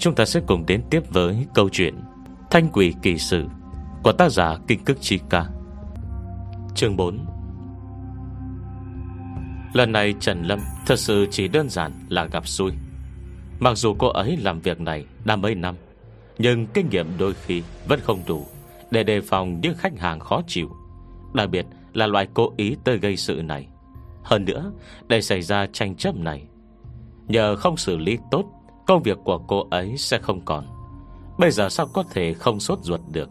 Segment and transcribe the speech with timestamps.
[0.00, 1.94] Chúng ta sẽ cùng đến tiếp với câu chuyện
[2.50, 3.46] Thanh quỷ kỳ sử
[4.02, 5.44] Của tác giả Kinh Cức Chi Ca.
[6.74, 7.26] Chương 4
[9.72, 12.72] Lần này Trần Lâm Thật sự chỉ đơn giản là gặp xui.
[13.58, 15.74] Mặc dù cô ấy làm việc này Đã mấy năm,
[16.38, 18.46] Nhưng kinh nghiệm đôi khi vẫn không đủ
[18.90, 20.70] Để đề phòng những khách hàng khó chịu,
[21.34, 23.68] Đặc biệt là loại cố ý tới gây sự này.
[24.24, 24.72] Hơn nữa,
[25.08, 26.42] Để xảy ra tranh chấp này,
[27.28, 28.59] Nhờ không xử lý tốt
[28.90, 30.66] Công việc của cô ấy sẽ không còn.
[31.38, 33.30] Bây giờ sao có thể không sốt ruột được?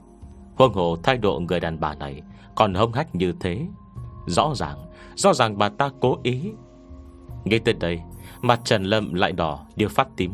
[0.56, 2.22] Huân hồ thái độ người đàn bà này
[2.56, 3.68] Còn hông hách như thế.
[4.28, 4.78] Rõ ràng
[5.16, 6.52] Rõ ràng bà ta cố ý.
[7.46, 8.00] Ngay tới đây,
[8.42, 10.34] Mặt Trần Lâm lại đỏ điêu phát tím.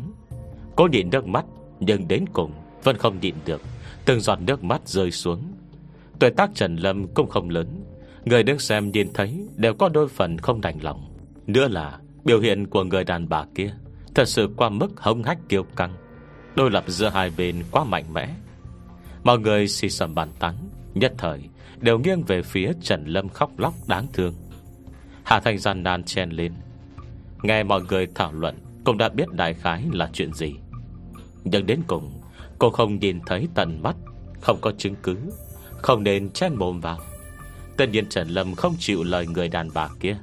[0.76, 1.44] Cô nhịn nước mắt,
[1.80, 2.52] Nhưng đến cùng
[2.82, 3.60] vẫn không nhịn được,
[4.04, 5.42] Từng giọt nước mắt rơi xuống.
[6.18, 7.84] Tuổi tác Trần Lâm cũng không lớn,
[8.24, 11.04] Người đứng xem nhìn thấy Đều có đôi phần không đành lòng.
[11.46, 13.74] Nữa là biểu hiện của người đàn bà kia.
[14.16, 15.94] Thật sự qua mức hông hách kiêu căng
[16.54, 18.28] Đôi lập giữa hai bên quá mạnh mẽ.
[19.24, 20.54] Mọi người xì sầm bàn tán,
[20.94, 21.40] Nhất thời
[21.80, 24.34] đều nghiêng về phía Trần Lâm khóc lóc đáng thương.
[25.24, 26.52] Hạ Thành gian nan chen lên.
[27.42, 30.54] Nghe mọi người thảo luận, Cũng đã biết đại khái là chuyện gì.
[31.44, 32.20] Nhưng đến cùng,
[32.58, 33.96] Cô không nhìn thấy tận mắt,
[34.40, 35.16] Không có chứng cứ,
[35.82, 36.98] Không nên chen mồm vào.
[37.76, 40.16] Tất nhiên Trần Lâm không chịu lời người đàn bà kia.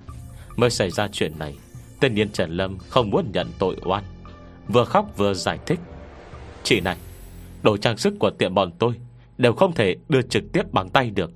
[0.56, 1.56] Mới xảy ra chuyện này
[2.04, 4.04] Tên niên Trần Lâm không muốn nhận tội oan.
[4.68, 5.80] Vừa khóc vừa giải thích.
[6.64, 6.98] Chị này,
[7.64, 8.94] Đồ trang sức của tiệm bọn tôi
[9.38, 11.32] Đều không thể đưa trực tiếp bằng tay được.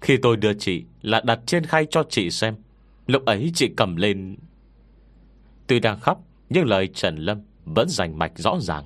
[0.00, 2.54] Khi tôi đưa chị Là đặt trên khay cho chị xem.
[3.06, 4.36] Lúc ấy chị cầm lên.
[5.66, 8.84] Tuy đang khóc, Nhưng lời Trần Lâm vẫn rành mạch rõ ràng.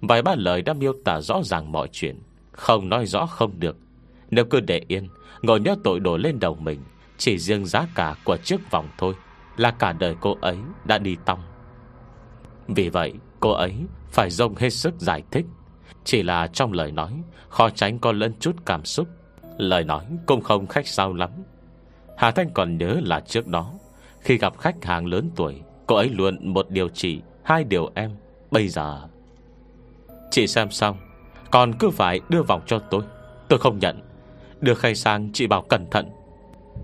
[0.00, 2.16] Vài ba lời đã miêu tả rõ ràng mọi chuyện.
[2.52, 3.76] Không nói rõ không được.
[4.30, 5.08] Nếu cứ để yên,
[5.42, 6.80] Ngồi nhớ tội đổ lên đầu mình,
[7.18, 9.14] Chỉ riêng giá cả của chiếc vòng thôi.
[9.58, 11.42] Là cả đời cô ấy đã đi tong.
[12.68, 13.74] Vì vậy, cô ấy
[14.10, 15.46] Phải dông hết sức giải thích.
[16.04, 19.08] Chỉ là trong lời nói, Khó tránh có lẫn chút cảm xúc.
[19.58, 21.30] Lời nói cũng không khách sao lắm.
[22.16, 23.72] Hà Thanh còn nhớ là trước đó,
[24.20, 28.16] Khi gặp khách hàng lớn tuổi, Cô ấy luôn một điều chỉ, Hai điều em.
[28.50, 29.08] Bây giờ,
[30.30, 30.96] Chị xem xong,
[31.50, 33.02] Còn cứ phải đưa vòng cho tôi.
[33.48, 34.00] Tôi không nhận.
[34.60, 36.10] Đưa khay sang, chị bảo cẩn thận.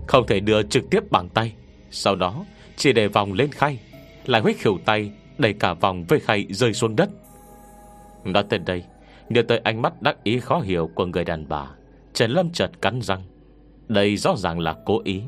[0.07, 1.53] Không thể đưa trực tiếp bằng tay.
[1.91, 2.45] Sau đó
[2.77, 3.79] chỉ để vòng lên khay,
[4.25, 7.09] Lại huyết khỉu tay, Đẩy cả vòng với khay rơi xuống đất.
[8.23, 8.83] Nói tới đây,
[9.29, 11.65] Nhớ tới ánh mắt đắc ý khó hiểu của người đàn bà,
[12.13, 13.21] Trần Lâm chợt cắn răng.
[13.87, 15.21] Đây rõ ràng là cố ý.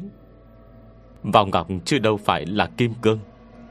[1.23, 3.19] Vòng ngọc chứ đâu phải là kim cương,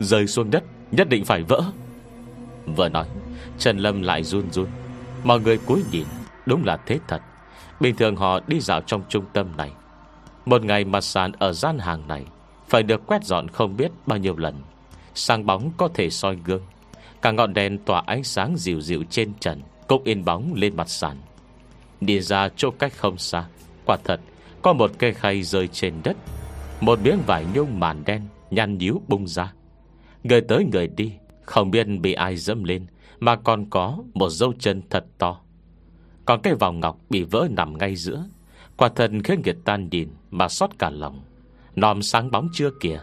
[0.01, 1.63] Rơi xuống đất Nhất định phải vỡ.
[2.77, 3.07] Vừa nói,
[3.59, 4.67] Trần Lâm lại run run.
[5.25, 6.07] Mọi người cúi nhìn,
[6.47, 7.21] Đúng là thế thật.
[7.81, 9.71] Bình thường họ đi dạo trong trung tâm này.
[10.45, 12.25] Một ngày mặt sàn ở gian hàng này
[12.69, 14.63] phải được quét dọn không biết bao nhiêu lần.
[15.15, 16.63] Sáng bóng có thể soi gương.
[17.23, 20.89] Cả ngọn đèn tỏa ánh sáng dịu dịu trên trần, Cũng in bóng lên mặt
[20.89, 21.17] sàn.
[22.01, 23.47] Đi ra chỗ cách không xa,
[23.85, 24.21] Quả thật,
[24.63, 26.17] Có một cây khay rơi trên đất.
[26.81, 29.53] Một miếng vải nhung màn đen Nhăn nhíu bung ra.
[30.25, 31.13] Người tới người đi,
[31.43, 32.87] Không biết bị ai dẫm lên,
[33.21, 35.41] Mà còn có một dấu chân thật to.
[36.25, 38.25] Còn cái vòng ngọc bị vỡ nằm ngay giữa.
[38.77, 41.26] Quả thật khiến người tan nhìn Mà xót cả lòng.
[41.77, 43.01] Nòm sáng bóng chưa kìa.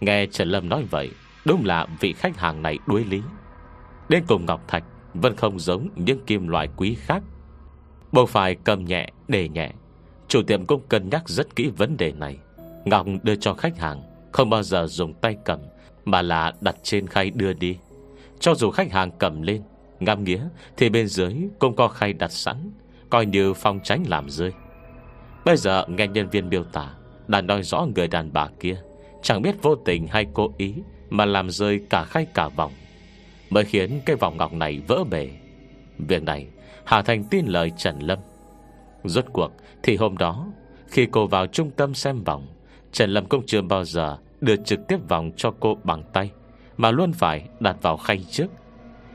[0.00, 1.10] Nghe Trần Lâm nói vậy,
[1.44, 3.22] Đúng là vị khách hàng này đuối lý.
[4.08, 7.22] Đến cùng Ngọc Thạch Vẫn không giống những kim loại quý khác.
[8.12, 9.70] Bộ phải cầm nhẹ để nhẹ.
[10.28, 12.38] Chủ tiệm cũng cân nhắc rất kỹ vấn đề này.
[12.84, 15.60] Ngọc đưa cho khách hàng, Không bao giờ dùng tay cầm,
[16.04, 17.78] Mà là đặt trên khay đưa đi.
[18.40, 19.62] Cho dù khách hàng cầm lên
[20.00, 22.70] Ngam nghĩa thì bên dưới cũng có khay đặt sẵn,
[23.10, 24.52] Coi như phong tránh làm rơi.
[25.44, 26.92] Bây giờ nghe nhân viên miêu tả
[27.28, 28.76] đã nói rõ người đàn bà kia.
[29.22, 30.74] Chẳng biết vô tình hay cố ý
[31.10, 32.72] Mà làm rơi cả khay cả vòng,
[33.50, 35.30] Mới khiến cái vòng ngọc này vỡ bể.
[35.98, 36.46] Việc này,
[36.84, 38.18] Hà Thành tin lời Trần Lâm.
[39.04, 39.52] Rốt cuộc,
[39.82, 40.46] thì hôm đó,
[40.88, 42.46] Khi cô vào trung tâm xem vòng,
[42.92, 46.30] Trần Lâm cũng chưa bao giờ Đưa trực tiếp vòng cho cô bằng tay,
[46.76, 48.46] Mà luôn phải đặt vào khay trước.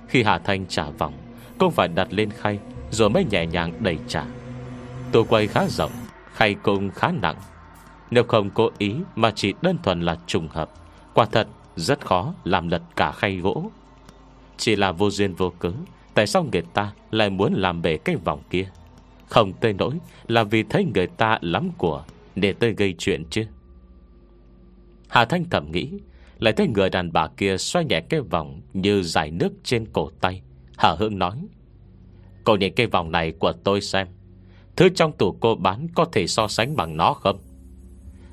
[0.07, 1.13] Khi Hà Thanh trả vòng
[1.57, 2.59] Cũng phải đặt lên khay,
[2.91, 4.25] Rồi mới nhẹ nhàng đẩy trả.
[5.11, 5.91] Tôi quay khá rộng,
[6.33, 7.35] Khay cũng khá nặng.
[8.11, 10.69] Nếu không cố ý Mà chỉ đơn thuần là trùng hợp,
[11.13, 13.71] Quả thật rất khó làm lật cả khay gỗ.
[14.57, 15.71] Chỉ là vô duyên vô cớ,
[16.13, 18.69] Tại sao người ta lại muốn làm bể cái vòng kia?
[19.27, 19.93] Không tới nỗi
[20.27, 22.03] Là vì thấy người ta lắm của
[22.35, 23.45] Để tới gây chuyện chứ.
[25.07, 25.89] Hà Thanh thầm nghĩ,
[26.39, 30.09] Lại thấy người đàn bà kia xoay nhẹ cái vòng Như giải nước trên cổ
[30.21, 30.41] tay
[30.77, 31.45] Hà Hương nói
[32.43, 34.07] Cô nhìn cái vòng này của tôi xem.
[34.75, 37.39] Thứ trong tủ cô bán Có thể so sánh bằng nó không?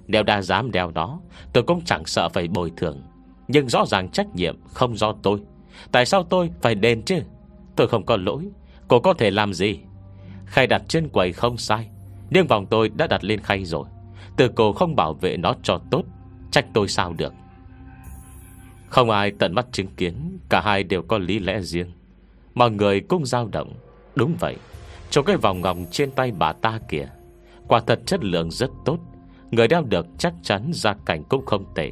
[0.09, 1.21] Nếu đã dám đeo nó
[1.53, 3.03] Tôi cũng chẳng sợ phải bồi thường.
[3.49, 5.41] Nhưng rõ ràng trách nhiệm không do tôi.
[5.93, 7.23] Tại sao tôi phải đền chứ?
[7.77, 8.49] Tôi không có lỗi.
[8.89, 9.79] Cô có thể làm gì?
[10.47, 11.89] Khay đặt trên quầy không sai,
[12.31, 13.85] Nhưng vòng tôi đã đặt lên khay rồi.
[14.37, 16.03] Từ cô không bảo vệ nó cho tốt,
[16.51, 17.33] Trách tôi sao được?
[18.89, 21.93] Không ai tận mắt chứng kiến, Cả hai đều có lý lẽ riêng.
[22.55, 23.75] Mọi người cũng dao động.
[24.15, 24.57] Đúng vậy
[25.11, 27.09] Trong cái vòng ngọc trên tay bà ta kìa.
[27.69, 28.99] Quả thật chất lượng rất tốt.
[29.50, 31.91] Người đeo được chắc chắn gia cảnh cũng không tệ.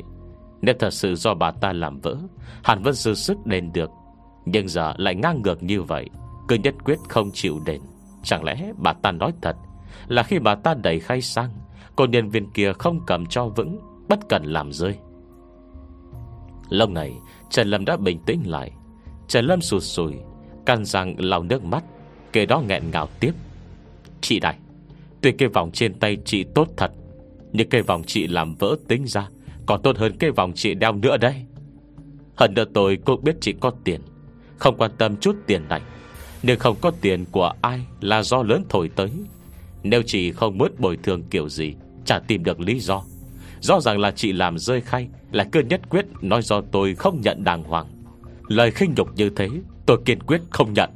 [0.63, 2.17] Nếu thật sự do bà ta làm vỡ,
[2.65, 3.91] Hẳn vẫn dư sức đền được.
[4.45, 6.09] Nhưng giờ lại ngang ngược như vậy,
[6.49, 7.81] Cứ nhất quyết không chịu đền.
[8.23, 9.57] Chẳng lẽ bà ta nói thật
[10.09, 11.51] Là khi bà ta đẩy khay sang,
[11.97, 14.99] Cô nhân viên kia không cầm cho vững, Bất cần làm rơi?
[16.69, 17.15] Lâu này
[17.51, 18.71] Trần Lâm đã bình tĩnh lại.
[19.29, 20.15] Trần Lâm sụt sùi
[20.67, 21.85] Căn răng lau nước mắt,
[22.33, 23.33] Kể đó nghẹn ngào tiếp.
[24.21, 24.59] Chị này
[25.21, 26.93] Tuy cái vòng trên tay chị tốt thật
[27.53, 29.29] nhưng cây vòng chị làm vỡ tính ra,
[29.67, 31.35] Còn tốt hơn cây vòng chị đeo nữa đây
[32.37, 34.01] Hận nữa tôi cũng biết chị có tiền,
[34.59, 35.81] Không quan tâm chút tiền này.
[36.43, 39.11] Nhưng không có tiền của ai Là do lớn thổi tới.
[39.83, 43.03] Nếu chị không muốn bồi thường kiểu gì, Chả tìm được lý do.
[43.61, 47.21] Rõ ràng là chị làm rơi khay, Là cơ nhất quyết nói do tôi không
[47.21, 47.87] nhận đàng hoàng.
[48.49, 49.49] Lời khinh nhục như thế,
[49.87, 50.91] Tôi kiên quyết không nhận.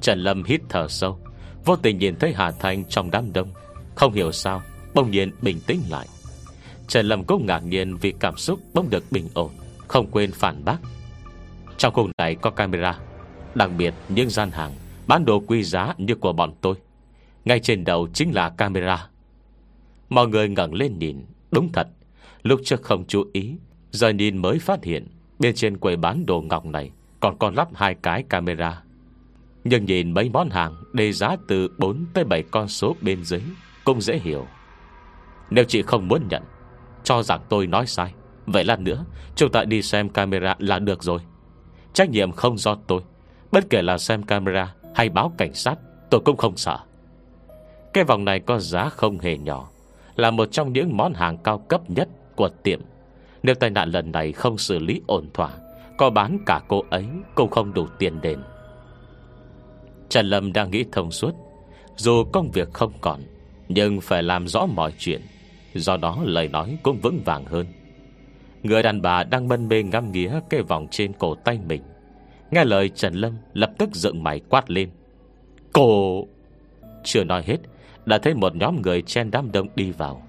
[0.00, 1.18] Trần Lâm hít thở sâu,
[1.64, 3.48] Vô tình nhìn thấy Hà Thanh trong đám đông,
[3.94, 4.62] Không hiểu sao
[4.98, 6.08] Bỗng nhiên bình tĩnh lại.
[6.88, 9.50] Trần Lâm cũng ngạc nhiên vì cảm xúc bỗng được bình ổn,
[9.88, 10.78] Không quên phản bác.
[11.76, 12.98] Trong khu này có camera,
[13.54, 14.72] Đặc biệt những gian hàng,
[15.06, 16.74] Bán đồ quý giá như của bọn tôi.
[17.44, 19.08] Ngay trên đầu chính là camera.
[20.08, 21.88] Mọi người ngẩng lên nhìn, Đúng thật,
[22.42, 23.54] Lúc trước không chú ý,
[23.90, 25.06] Giờ nhìn mới phát hiện
[25.38, 26.90] Bên trên quầy bán đồ ngọc này
[27.20, 28.82] Còn còn lắp hai cái camera.
[29.64, 33.42] Nhưng nhìn mấy món hàng Đề giá từ 4 tới 7 con số bên dưới
[33.84, 34.46] Cũng dễ hiểu.
[35.50, 36.42] Nếu chị không muốn nhận,
[37.04, 38.12] Cho rằng tôi nói sai.
[38.46, 39.04] Vậy lần nữa,
[39.36, 41.20] Chúng ta đi xem camera là được rồi.
[41.92, 43.00] Trách nhiệm không do tôi,
[43.52, 45.74] Bất kể là xem camera hay báo cảnh sát,
[46.10, 46.78] Tôi cũng không sợ.
[47.92, 49.68] Cái vòng này có giá không hề nhỏ,
[50.16, 52.80] Là một trong những món hàng cao cấp nhất Của tiệm.
[53.42, 55.50] Nếu tai nạn lần này không xử lý ổn thỏa,
[55.98, 58.38] Có bán cả cô ấy Cũng không đủ tiền đền.
[60.08, 61.32] Trần Lâm đang nghĩ thông suốt,
[61.96, 63.20] Dù công việc không còn,
[63.68, 65.20] Nhưng phải làm rõ mọi chuyện.
[65.78, 67.66] Do đó lời nói cũng vững vàng hơn.
[68.62, 71.82] Người đàn bà đang mân mê ngắm nghía Cái vòng trên cổ tay mình.
[72.50, 74.90] Nghe lời Trần Lâm lập tức dựng mày quát lên.
[75.72, 76.24] Cô
[77.04, 77.56] Chưa nói hết,
[78.06, 80.22] Đã thấy một nhóm người chen đám đông đi vào.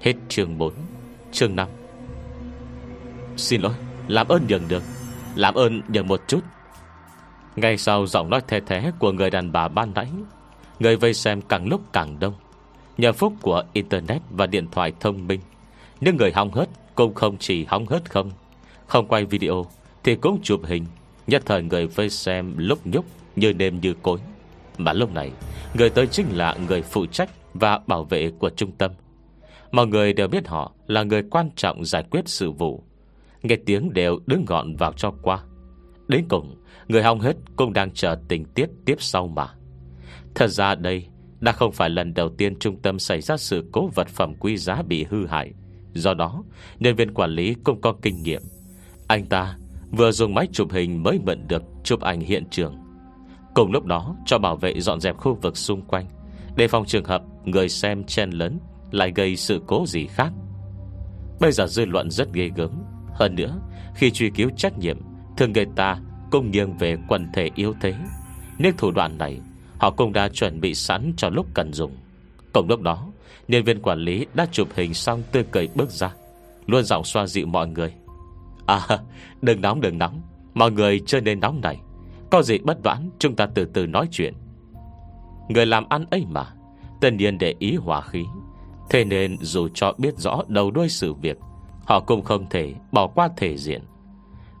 [0.00, 0.72] Hết chương 4
[1.32, 1.68] Chương 5
[3.36, 3.74] Xin lỗi,
[4.08, 4.82] Làm ơn nhường được
[5.34, 6.40] Làm ơn nhường một chút.
[7.56, 10.08] Ngay sau giọng nói thê thế của người đàn bà ban nãy,
[10.78, 12.34] Người vây xem càng lúc càng đông.
[13.00, 15.40] Nhờ phúc của Internet và điện thoại thông minh,
[16.00, 18.30] những người hóng hớt cũng không chỉ hóng hớt không.
[18.86, 19.66] Không quay video
[20.04, 20.86] Thì cũng chụp hình,
[21.26, 23.04] Nhất thời người vây xem lúc nhúc
[23.36, 24.18] Như đêm như cối.
[24.78, 25.30] Mà lúc này,
[25.74, 28.90] Người tới chính là người phụ trách Và bảo vệ của trung tâm.
[29.72, 32.84] Mọi người đều biết họ là người quan trọng giải quyết sự vụ.
[33.42, 35.42] Nghe tiếng đều đứng gọn vào cho qua.
[36.08, 36.56] Đến cùng,
[36.88, 39.48] Người hong hết cũng đang chờ tình tiết tiếp sau mà.
[40.34, 41.06] Thật ra đây
[41.40, 44.56] đã không phải lần đầu tiên trung tâm xảy ra sự cố vật phẩm quý
[44.56, 45.52] giá bị hư hại.
[45.94, 46.44] Do đó,
[46.78, 48.42] Nhân viên quản lý cũng có kinh nghiệm.
[49.06, 49.56] Anh ta
[49.90, 52.76] vừa dùng máy chụp hình mới mượn được chụp ảnh hiện trường.
[53.54, 56.06] Cùng lúc đó, cho bảo vệ dọn dẹp khu vực xung quanh,
[56.56, 58.58] Đề phòng trường hợp người xem chen lớn
[58.90, 60.32] Lại gây sự cố gì khác.
[61.40, 62.70] Bây giờ dư luận rất ghê gớm.
[63.14, 63.60] Hơn nữa,
[63.94, 64.98] Khi truy cứu trách nhiệm,
[65.36, 65.98] Thường người ta
[66.30, 67.94] cũng nghiêng về quần thể yếu thế.
[68.58, 69.40] Nhưng thủ đoạn này
[69.80, 71.92] Họ cũng đã chuẩn bị sẵn cho lúc cần dùng.
[72.52, 73.06] Cùng lúc đó,
[73.48, 76.12] Nhân viên quản lý đã chụp hình xong tươi cười bước ra,
[76.66, 77.92] Luôn giọng xoa dịu mọi người.
[78.66, 78.80] À
[79.42, 80.20] đừng nóng đừng nóng.
[80.54, 81.76] Mọi người chơi nên nóng này.
[82.30, 84.34] Có gì bất vãn chúng ta từ từ nói chuyện.
[85.48, 86.46] Người làm ăn ấy mà,
[87.00, 88.24] Tất nhiên để ý hòa khí.
[88.90, 91.38] Thế nên dù cho biết rõ đầu đuôi sự việc,
[91.86, 93.82] Họ cũng không thể bỏ qua thể diện.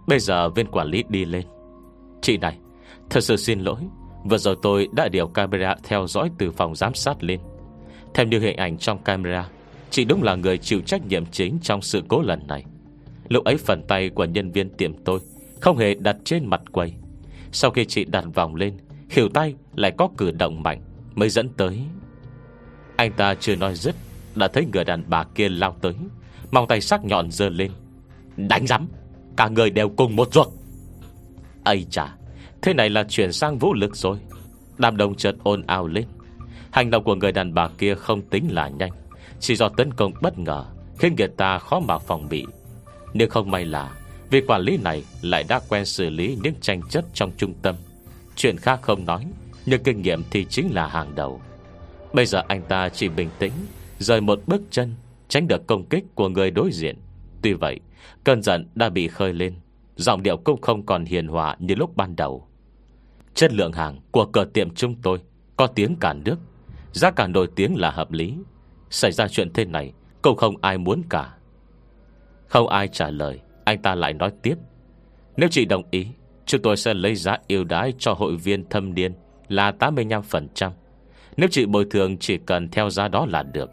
[0.06, 1.46] Bây giờ viên quản lý đi lên.
[2.22, 2.58] Chị này,
[3.10, 3.80] Thật sự xin lỗi.
[4.24, 7.40] Vừa rồi tôi đã điều camera theo dõi từ phòng giám sát lên.
[8.14, 9.48] Theo như hình ảnh trong camera,
[9.90, 12.64] Chị đúng là người chịu trách nhiệm chính Trong sự cố lần này.
[13.28, 15.20] Lúc ấy phần tay của nhân viên tiệm tôi
[15.60, 16.92] Không hề đặt trên mặt quầy.
[17.52, 20.80] Sau khi chị đặt vòng lên Khỉu tay lại có cử động mạnh,
[21.14, 21.80] Mới dẫn tới.
[22.96, 23.94] Anh ta chưa nói dứt,
[24.34, 25.94] Đã thấy người đàn bà kia lao tới
[26.50, 27.70] Mong tay sắc nhọn dơ lên.
[28.36, 28.88] Đánh rắm
[29.36, 30.48] Cả người đều cùng một ruột.
[31.64, 32.16] Ây chà
[32.62, 34.18] Thế này là chuyển sang vũ lực rồi.
[34.78, 36.04] Đàm đồng chợt ồn ào lên.
[36.70, 38.92] Hành động của người đàn bà kia không tính là nhanh.
[39.40, 40.64] Chỉ do tấn công bất ngờ,
[40.98, 42.46] Khiến người ta khó mà phòng bị.
[43.14, 43.92] Nếu không may là
[44.30, 47.74] Vì quản lý này lại đã quen xử lý những tranh chấp trong trung tâm.
[48.36, 49.26] Chuyện khác không nói,
[49.66, 51.40] Nhưng kinh nghiệm thì chính là hàng đầu.
[52.12, 53.52] Bây giờ anh ta chỉ bình tĩnh,
[53.98, 54.94] Rời một bước chân,
[55.28, 56.96] Tránh được công kích của người đối diện.
[57.42, 57.80] Tuy vậy,
[58.24, 59.54] Cơn giận đã bị khơi lên.
[59.96, 62.49] Giọng điệu cũng không còn hiền hòa như lúc ban đầu.
[63.34, 65.18] Chất lượng hàng của cửa tiệm chúng tôi
[65.56, 66.36] Có tiếng cả nước.
[66.92, 68.38] Giá cả nổi tiếng là hợp lý.
[68.90, 71.34] Xảy ra chuyện thế này Cũng không ai muốn cả.
[72.46, 74.54] Không ai trả lời, Anh ta lại nói tiếp.
[75.36, 76.06] Nếu chị đồng ý,
[76.46, 79.12] Chúng tôi sẽ lấy giá ưu đãi cho hội viên thâm niên
[79.48, 80.70] Là 85%
[81.36, 83.70] Nếu chị bồi thường, chỉ cần theo giá đó là được.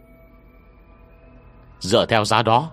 [1.79, 2.71] Dựa theo giá đó,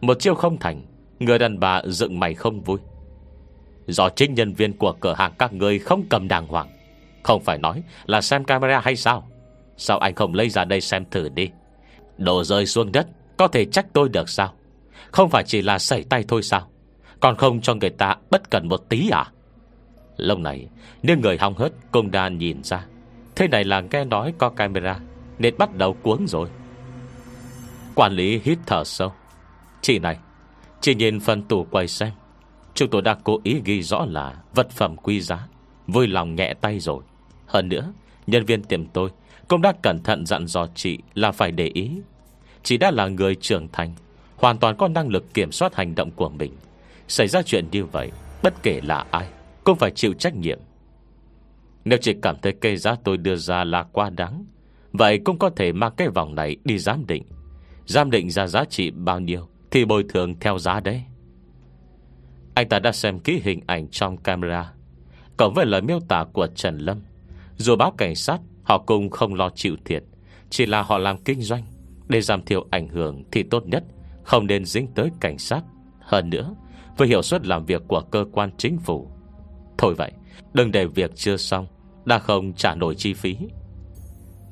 [0.00, 0.82] Một chiêu không thành,
[1.18, 2.78] Người đàn bà dựng mày không vui.
[3.86, 6.68] Do chính nhân viên của cửa hàng các người không cầm đàng hoàng.
[7.22, 9.28] Không phải nói là xem camera hay sao?
[9.76, 11.50] Sao anh không lấy ra đây xem thử đi?
[12.18, 14.54] Đồ rơi xuống đất, Có thể trách tôi được sao?
[15.10, 16.68] Không phải chỉ là sẩy tay thôi sao?
[17.20, 19.26] Còn không cho người ta bất cần một tí à?
[20.16, 20.66] Lâu này
[21.02, 22.86] Nếu người hong hớt cũng đã nhìn ra.
[23.36, 25.00] Thế này là nghe nói có camera,
[25.38, 26.48] Nên bắt đầu cuống rồi.
[27.94, 29.12] Quản lý hít thở sâu.
[29.80, 30.18] Chị này
[30.80, 32.10] Chỉ nhìn phần tủ quay xem.
[32.74, 35.48] Chúng tôi đã cố ý ghi rõ là Vật phẩm quý giá.
[35.86, 37.02] Vui lòng nhẹ tay rồi.
[37.46, 37.92] Hơn nữa,
[38.26, 39.10] Nhân viên tiệm tôi
[39.48, 41.90] Cũng đã cẩn thận dặn dò chị là phải để ý.
[42.62, 43.94] Chị đã là người trưởng thành,
[44.36, 46.52] Hoàn toàn có năng lực kiểm soát hành động của mình.
[47.08, 48.10] Xảy ra chuyện như vậy,
[48.42, 49.28] Bất kể là ai,
[49.64, 50.58] Cũng phải chịu trách nhiệm.
[51.84, 54.44] Nếu chị cảm thấy cây giá tôi đưa ra là quá đáng,
[54.92, 57.22] Vậy cũng có thể mang cái vòng này đi giám định.
[57.86, 61.02] Giám định ra giá trị bao nhiêu Thì bồi thường theo giá đấy.
[62.54, 64.72] Anh ta đã xem kỹ hình ảnh trong camera.
[65.36, 67.00] Cộng với lời miêu tả của Trần Lâm,
[67.56, 70.02] Dù báo cảnh sát, Họ cũng không lo chịu thiệt.
[70.50, 71.62] Chỉ là họ làm kinh doanh,
[72.08, 73.84] Để giảm thiểu ảnh hưởng thì tốt nhất
[74.22, 75.62] Không nên dính tới cảnh sát.
[76.00, 76.54] Hơn nữa,
[76.96, 79.10] Với hiệu suất làm việc của cơ quan chính phủ.
[79.78, 80.12] Thôi vậy,
[80.52, 81.66] Đừng để việc chưa xong,
[82.04, 83.36] Đã không trả nổi chi phí.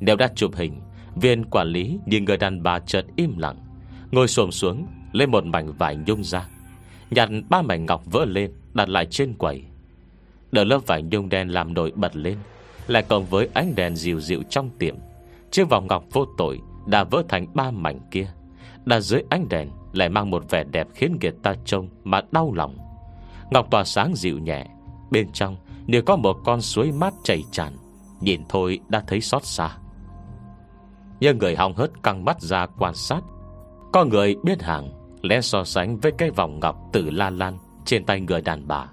[0.01, 0.81] Nếu đã chụp hình,
[1.17, 3.57] Viên quản lý nhìn người đàn bà chợt im lặng,
[4.11, 6.49] Ngồi xồm xuống Lên một mảnh vải nhung ra.
[7.11, 9.65] Nhặt ba mảnh ngọc vỡ lên, Đặt lại trên quầy.
[10.53, 12.39] Đỡ lớp vải nhung đen làm nổi bật lên,
[12.87, 14.97] Lại cộng với ánh đèn dịu dịu trong tiệm.
[15.51, 18.31] Chiếc vòng ngọc vô tội Đã vỡ thành ba mảnh kia.
[18.85, 22.53] Đặt dưới ánh đèn Lại mang một vẻ đẹp khiến người ta trông Mà đau
[22.55, 22.77] lòng.
[23.51, 24.67] Ngọc tỏa sáng dịu nhẹ,
[25.11, 27.73] Bên trong nếu có một con suối mát chảy tràn.
[28.21, 29.77] Nhìn thôi đã thấy xót xa.
[31.21, 33.21] Nhưng người hong hớt căng mắt ra quan sát.
[33.93, 38.05] Có người biết hàng Lẽ so sánh với cái vòng ngọc tử la lan Trên
[38.05, 38.87] tay người đàn bà.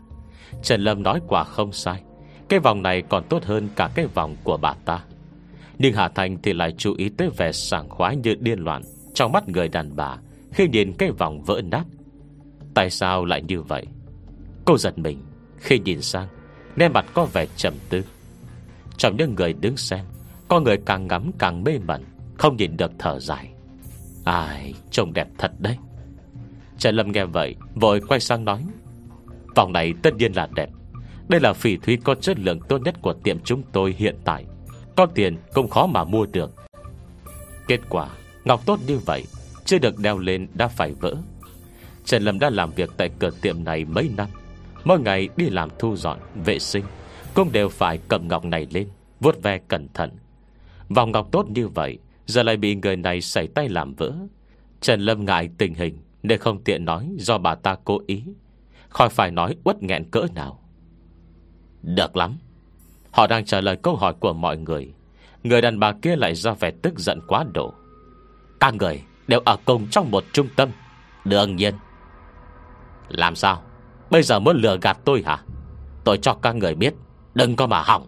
[0.64, 2.04] Trần Lâm nói quả không sai,
[2.50, 5.04] Cái vòng này còn tốt hơn cả cái vòng của bà ta.
[5.80, 8.82] Nhưng Hà Thành thì lại chú ý tới vẻ sảng khoái như điên loạn
[9.14, 10.18] Trong mắt người đàn bà
[10.52, 11.84] Khi nhìn cái vòng vỡ nát.
[12.74, 13.86] Tại sao lại như vậy?
[14.66, 15.18] Cô giật mình
[15.58, 16.28] Khi nhìn sang,
[16.76, 18.02] Nét mặt có vẻ trầm tư.
[18.98, 20.06] Trong những người đứng xem,
[20.48, 22.04] Có người càng ngắm càng mê mẩn,
[22.38, 23.50] không nhìn được thở dài.
[24.26, 25.78] Ai, trông đẹp thật đấy.
[26.78, 28.64] Trần Lâm nghe vậy, Vội quay sang nói.
[29.56, 30.70] Vòng này tất nhiên là đẹp.
[31.28, 34.46] Đây là phỉ thúy có chất lượng tốt nhất của tiệm chúng tôi hiện tại.
[34.96, 36.54] Có tiền cũng khó mà mua được.
[37.68, 38.10] Kết quả,
[38.46, 39.24] Ngọc tốt như vậy,
[39.66, 41.16] Chưa được đeo lên đã phải vỡ.
[42.06, 44.28] Trần Lâm đã làm việc tại cửa tiệm này mấy năm.
[44.84, 46.84] Mỗi ngày đi làm thu dọn, Vệ sinh,
[47.34, 48.88] Cũng đều phải cầm ngọc này lên,
[49.20, 50.12] vuốt ve cẩn thận.
[50.90, 54.14] Vòng ngọc tốt như vậy, Giờ lại bị người này xảy tay làm vỡ.
[54.82, 55.98] Trần Lâm ngại tình hình.
[56.24, 58.24] Nên không tiện nói do bà ta cố ý.
[58.90, 60.60] Khỏi phải nói uất nghẹn cỡ nào.
[61.82, 62.38] Được lắm.
[63.12, 64.94] Họ đang trả lời câu hỏi của mọi người.
[65.44, 67.74] Người đàn bà kia lại ra vẻ tức giận quá độ.
[68.60, 70.70] Các người đều ở cùng trong một trung tâm.
[71.26, 71.76] Đương nhiên.
[73.10, 73.64] Làm sao?
[74.10, 75.44] Bây giờ muốn lừa gạt tôi hả?
[76.04, 76.94] Tôi cho các người biết.
[77.34, 78.08] Đừng có mà hỏng.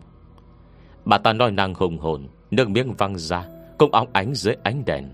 [1.06, 3.46] Bà ta nói năng hùng hồn, Nước miếng văng ra,
[3.78, 5.10] cũng óng ánh dưới ánh đèn.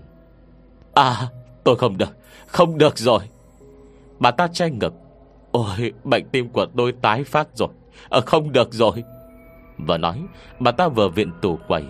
[0.94, 1.28] À!
[1.66, 2.16] Tôi không được.
[2.46, 3.20] Không được rồi.
[4.18, 4.94] Bà ta che ngực.
[5.52, 7.68] Ôi bệnh tim của tôi tái phát rồi.
[8.10, 9.04] À, không được rồi.
[9.86, 10.22] Vừa nói
[10.60, 11.84] bà ta vừa viện tủ quầy.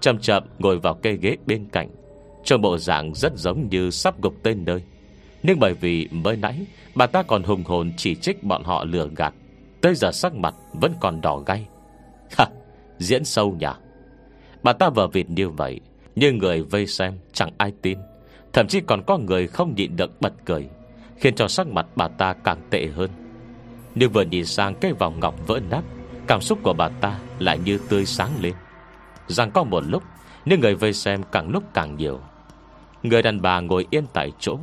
[0.00, 1.88] Chậm chậm ngồi vào cây ghế bên cạnh.
[2.44, 4.82] Trong bộ dạng rất giống như sắp gục tên nơi.
[5.42, 9.08] Nhưng bởi vì mới nãy Bà ta còn hùng hồn chỉ trích bọn họ lừa
[9.16, 9.34] gạt.
[9.80, 11.66] Tới giờ sắc mặt vẫn còn đỏ gay.
[12.38, 12.46] Ha,
[12.98, 13.66] diễn sâu nhỉ.
[14.62, 15.80] Bà ta vừa vịt như vậy
[16.16, 17.98] nhưng người vây xem chẳng ai tin.
[18.52, 20.68] Thậm chí còn có người không nhịn được bật cười,
[21.16, 23.10] Khiến cho sắc mặt bà ta càng tệ hơn.
[23.94, 25.82] Nhưng vừa nhìn sang cái vòng ngọc vỡ nát,
[26.26, 28.54] Cảm xúc của bà ta lại như tươi sáng lên.
[29.26, 30.02] Rằng có một lúc
[30.44, 32.20] Nhưng người vây xem càng lúc càng nhiều.
[33.02, 34.58] Người đàn bà ngồi yên tại chỗ,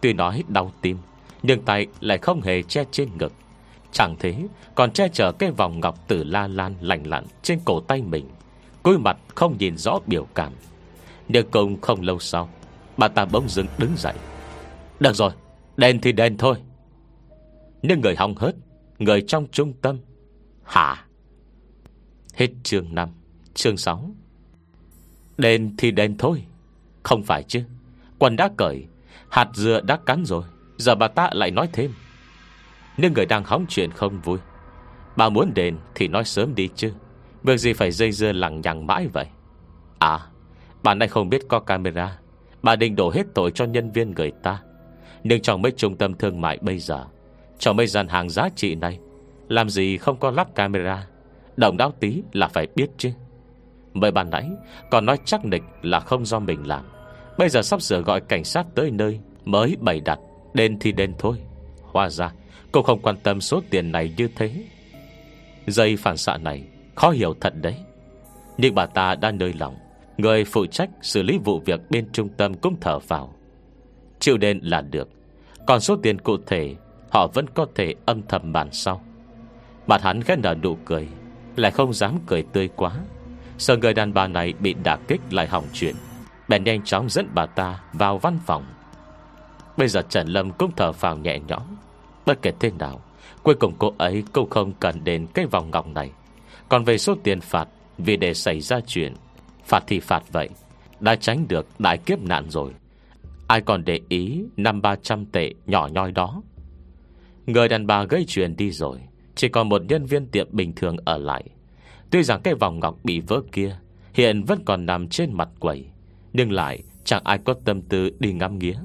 [0.00, 0.98] Tuy nói đau tim,
[1.42, 3.32] Nhưng tay lại không hề che trên ngực.
[3.92, 4.36] Chẳng thế,
[4.74, 8.28] Còn che chở cái vòng ngọc tử la lan lành lặn Trên cổ tay mình,
[8.82, 10.52] Cúi mặt không nhìn rõ biểu cảm.
[11.28, 12.48] Nhưng cùng không lâu sau
[13.02, 14.14] Bà ta bỗng dưng đứng dậy.
[15.00, 15.32] Được rồi,
[15.76, 16.56] Đền thì đền thôi.
[17.82, 18.54] Nhưng người hong hớt,
[18.98, 19.98] Người trong trung tâm,
[20.64, 21.06] Hả?
[22.34, 23.08] Hết chương 5
[23.54, 24.10] Chương 6
[25.38, 26.44] Đền thì đền thôi,
[27.02, 27.64] Không phải chứ?
[28.18, 28.86] Quần đã cởi,
[29.28, 30.44] Hạt dừa đã cắn rồi,
[30.76, 31.92] Giờ bà ta lại nói thêm.
[32.96, 34.38] Nhưng người đang hóng chuyện không vui.
[35.16, 36.92] Bà muốn đền thì nói sớm đi chứ.
[37.42, 39.26] Việc gì phải dây dưa lằng nhằng mãi vậy?
[39.98, 40.20] À
[40.82, 42.18] Bà này không biết có camera.
[42.62, 44.62] Bà định đổ hết tội cho nhân viên người ta.
[45.24, 47.04] Nhưng trong mấy trung tâm thương mại bây giờ,
[47.58, 48.98] Trong mấy gian hàng giá trị này,
[49.48, 51.06] Làm gì không có lắp camera?
[51.56, 53.10] Động đáo tí là phải biết chứ.
[53.92, 54.50] Mới bàn nãy,
[54.90, 56.84] Còn nói chắc nịch là không do mình làm.
[57.38, 60.18] Bây giờ sắp sửa gọi cảnh sát tới nơi Mới bày đặt
[60.54, 61.36] Đền thì đền thôi.
[61.82, 62.32] Hóa ra
[62.72, 64.64] cô không quan tâm số tiền này như thế.
[65.66, 66.64] Dây phản xạ này
[66.94, 67.74] Khó hiểu thật đấy.
[68.58, 69.76] Nhưng bà ta đã nơi lòng
[70.18, 73.34] Người phụ trách xử lý vụ việc bên trung tâm cũng thở vào
[74.20, 75.08] Chịu đền là được,
[75.66, 76.74] Còn số tiền cụ thể,
[77.10, 79.02] Họ vẫn có thể âm thầm bàn sau.
[79.86, 81.08] Mặt hắn ghét nở nụ cười,
[81.56, 82.92] Lại không dám cười tươi quá.
[83.58, 85.94] Sợ người đàn bà này bị đả kích lại hỏng chuyện,
[86.48, 88.64] Bèn nhanh chóng dẫn bà ta vào văn phòng.
[89.76, 91.62] Bây giờ Trần Lâm cũng thở vào nhẹ nhõm.
[92.26, 93.00] Bất kể thế nào,
[93.42, 96.10] Cuối cùng cô ấy cũng không cần đến cái vòng ngọc này.
[96.68, 99.14] Còn về số tiền phạt, Vì để xảy ra chuyện
[99.64, 100.48] Phạt thì phạt vậy,
[101.00, 102.72] Đã tránh được đại kiếp nạn rồi.
[103.46, 106.42] Ai còn để ý năm ba trăm tệ nhỏ nhoi đó?
[107.46, 108.98] Người đàn bà gây chuyện đi rồi,
[109.34, 111.44] Chỉ còn một nhân viên tiệm bình thường ở lại.
[112.10, 113.76] Tuy rằng cái vòng ngọc bị vỡ kia,
[114.14, 115.84] Hiện vẫn còn nằm trên mặt quầy,
[116.32, 118.76] Nhưng lại chẳng ai có tâm tư đi ngắm nghía.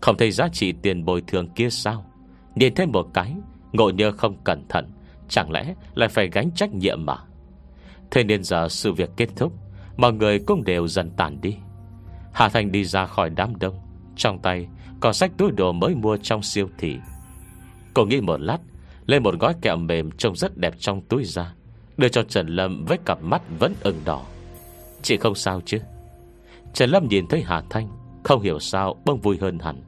[0.00, 2.06] Không thấy giá trị tiền bồi thường kia sao?
[2.54, 3.34] Nhìn thêm một cái,
[3.72, 4.90] Ngộ nhơ không cẩn thận,
[5.28, 7.16] Chẳng lẽ lại phải gánh trách nhiệm mà?
[8.10, 9.52] Thế nên giờ sự việc kết thúc.
[9.96, 11.56] Mọi người cũng đều dần tàn đi.
[12.32, 13.74] Hà Thành đi ra khỏi đám đông,
[14.16, 14.68] Trong tay
[15.00, 16.96] có sách túi đồ mới mua trong siêu thị.
[17.94, 18.58] Cô nghĩ một lát
[19.06, 21.54] Lên một gói kẹo mềm trông rất đẹp trong túi ra,
[21.96, 24.22] Đưa cho Trần Lâm với cặp mắt vẫn ửng đỏ.
[25.02, 25.78] Chị không sao chứ?
[26.74, 27.88] Trần Lâm nhìn thấy Hà Thanh,
[28.24, 29.82] Không hiểu sao bông vui hơn hẳn.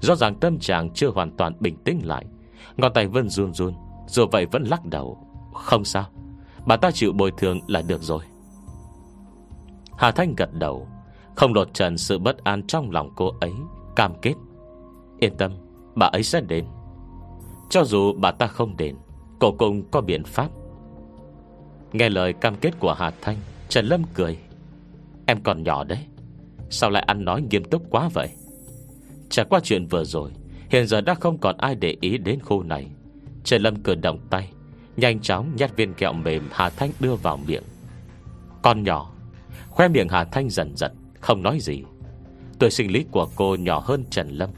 [0.00, 2.24] Rõ ràng tâm trạng chưa hoàn toàn bình tĩnh lại,
[2.76, 3.74] Ngón tay vẫn run run,
[4.08, 5.18] Dù vậy vẫn lắc đầu.
[5.54, 6.04] Không sao,
[6.66, 8.24] Bà ta chịu bồi thường là được rồi.
[9.98, 10.88] Hà Thanh gật đầu,
[11.36, 13.52] Không đột trần sự bất an trong lòng cô ấy.
[13.96, 14.34] Cam kết,
[15.18, 15.52] Yên tâm,
[15.94, 16.64] bà ấy sẽ đến.
[17.70, 18.96] Cho dù bà ta không đến,
[19.40, 20.48] Cô cũng có biện pháp.
[21.92, 23.36] Nghe lời cam kết của Hà Thanh,
[23.68, 24.38] Trần Lâm cười.
[25.26, 26.06] Em còn nhỏ đấy,
[26.70, 28.28] Sao lại ăn nói nghiêm túc quá vậy?
[29.30, 30.30] Trải qua chuyện vừa rồi,
[30.70, 32.86] Hiện giờ đã không còn ai để ý đến khu này.
[33.44, 34.50] Trần Lâm cử động tay,
[34.96, 37.62] Nhanh chóng nhét viên kẹo mềm Hà Thanh đưa vào miệng.
[38.62, 39.13] Con nhỏ
[39.74, 41.82] Khoe miệng Hà Thanh dần dần Không nói gì.
[42.58, 44.50] Tuổi sinh lý của cô nhỏ hơn Trần Lâm.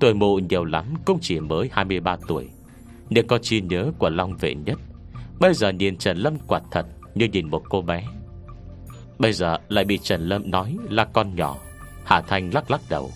[0.00, 2.48] Tuổi mụ nhiều lắm cũng chỉ mới 23 tuổi.
[3.10, 4.78] Nhưng có chi nhớ của Long Vệ nhất.
[5.40, 8.04] Bây giờ nhìn Trần Lâm quả thật Như nhìn một cô bé.
[9.18, 11.56] Bây giờ lại bị Trần Lâm nói là con nhỏ.
[12.04, 13.10] Hà Thanh lắc lắc đầu.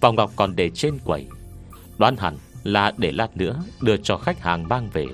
[0.00, 1.26] Vòng ngọc còn để trên quầy.
[1.98, 5.06] Đoán hẳn là để lát nữa Đưa cho khách hàng mang về.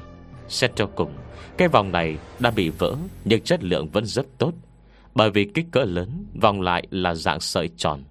[0.48, 1.12] Xét cho cùng,
[1.58, 4.52] Cái vòng này đã bị vỡ Nhưng chất lượng vẫn rất tốt.
[5.16, 8.04] Bởi vì kích cỡ lớn, Vòng lại là dạng sợi tròn.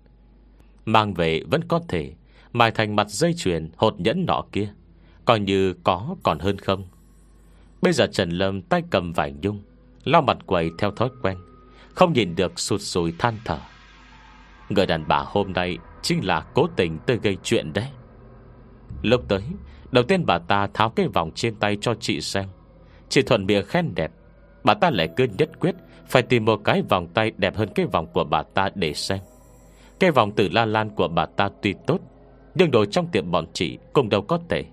[0.86, 2.14] Mang về vẫn có thể
[2.54, 4.74] Mài thành mặt dây chuyền hột nhẫn nọ kia,
[5.26, 6.88] Coi như có còn hơn không?
[7.82, 9.62] Bây giờ Trần Lâm tay cầm vải nhung,
[10.04, 11.38] Lau mặt quầy theo thói quen,
[11.96, 13.60] Không nhìn được sụt sùi than thở.
[14.70, 17.88] Người đàn bà hôm nay Chính là cố tình tôi gây chuyện đấy.
[19.02, 19.44] Lúc tới,
[19.92, 22.46] Đầu tiên bà ta tháo cái vòng trên tay cho chị xem.
[23.10, 24.12] Chị thuận miệng khen đẹp,
[24.64, 25.76] Bà ta lại cứ nhất quyết
[26.08, 29.20] phải tìm một cái vòng tay đẹp hơn cái vòng của bà ta để xem.
[30.00, 32.00] Cái vòng tử la lan của bà ta tuy tốt,
[32.56, 34.64] Nhưng đồ trong tiệm bọn chị Cũng đâu có tệ.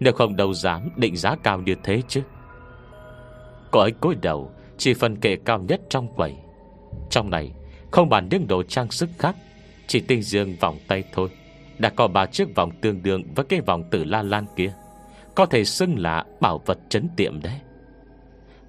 [0.00, 2.22] Nếu không đâu dám định giá cao như thế chứ.
[3.70, 6.34] Cô ấy cúi đầu, Chỉ phần kệ cao nhất trong quầy.
[7.10, 7.52] Trong này,
[7.90, 9.36] không bàn những đồ trang sức khác,
[9.86, 11.28] Chỉ tinh dương vòng tay thôi.
[11.78, 14.72] Đã có ba chiếc vòng tương đương Với cái vòng tử la lan kia.
[15.34, 17.60] Có thể xưng là bảo vật chấn tiệm đấy.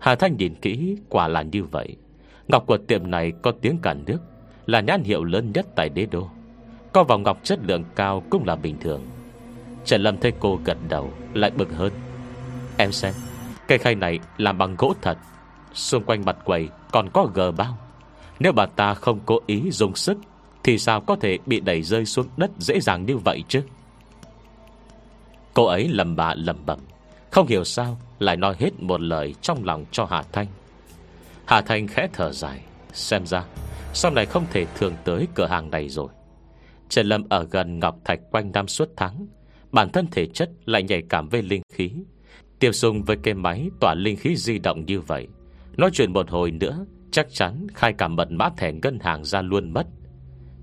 [0.05, 1.95] Hà Thanh nhìn kỹ, Quả là như vậy.
[2.47, 4.17] Ngọc của tiệm này có tiếng cả nước,
[4.65, 6.29] Là nhãn hiệu lớn nhất tại đế đô.
[6.93, 9.01] Có vòng ngọc chất lượng cao cũng là bình thường.
[9.85, 11.93] Trần Lâm thấy cô gật đầu, Lại bực hơn.
[12.77, 13.13] Em xem,
[13.67, 15.17] Cây khay này làm bằng gỗ thật.
[15.73, 17.77] Xung quanh mặt quầy còn có gờ bao.
[18.39, 20.17] Nếu bà ta không cố ý dùng sức,
[20.63, 23.61] Thì sao có thể bị đẩy rơi xuống đất Dễ dàng như vậy chứ?
[25.53, 26.79] Cô ấy lầm bạ lầm bẩm,
[27.31, 30.47] Không hiểu sao lại nói hết một lời Trong lòng cho Hà Thanh.
[31.45, 32.61] Hà Thanh khẽ thở dài,
[32.93, 33.45] Xem ra
[33.93, 36.07] sau này không thể thường tới cửa hàng này rồi.
[36.89, 39.27] Trần Lâm ở gần Ngọc Thạch quanh năm suốt tháng,
[39.71, 41.91] Bản thân thể chất lại nhạy cảm với linh khí.
[42.59, 45.27] Tiếp xung với cái máy tỏa linh khí di động như vậy,
[45.77, 49.41] Nói chuyện một hồi nữa, Chắc chắn khai cả mật mã thẻ ngân hàng ra
[49.41, 49.87] luôn mất.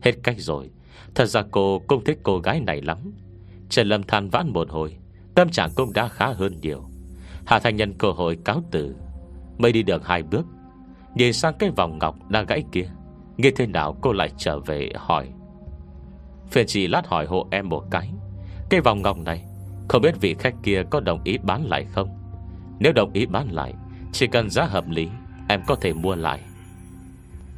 [0.03, 0.71] Hết cách rồi,
[1.15, 2.99] Thật ra cô cũng thích cô gái này lắm.
[3.69, 4.97] Trần Lâm than vãn một hồi,
[5.35, 6.92] Tâm trạng cũng đã khá hơn nhiều.
[7.47, 8.95] Hà Thanh nhân cơ hội cáo tử
[9.59, 10.47] Mới đi được hai bước,
[11.15, 12.89] Nhìn sang cái vòng ngọc đang gãy kia,
[13.37, 15.29] Nghe thế nào cô lại trở về hỏi.
[16.51, 18.11] Phiền chỉ lát hỏi hộ em một cái.
[18.71, 19.45] Cái vòng ngọc này,
[19.89, 22.09] Không biết vị khách kia có đồng ý bán lại không?
[22.79, 23.75] Nếu đồng ý bán lại,
[24.13, 25.09] Chỉ cần giá hợp lý,
[25.49, 26.41] Em có thể mua lại.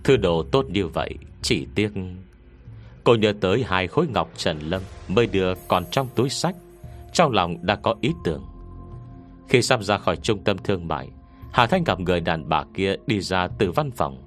[0.04, 1.92] Thư đồ tốt như vậy, Chỉ tiếc.
[3.04, 6.56] Cô nhớ tới hai khối ngọc Trần Lâm Mới đưa còn trong túi sách,
[7.12, 8.44] Trong lòng đã có ý tưởng.
[9.48, 11.10] Khi sắp ra khỏi trung tâm thương mại,
[11.52, 14.22] Hà Thanh gặp người đàn bà kia Đi ra từ văn phòng.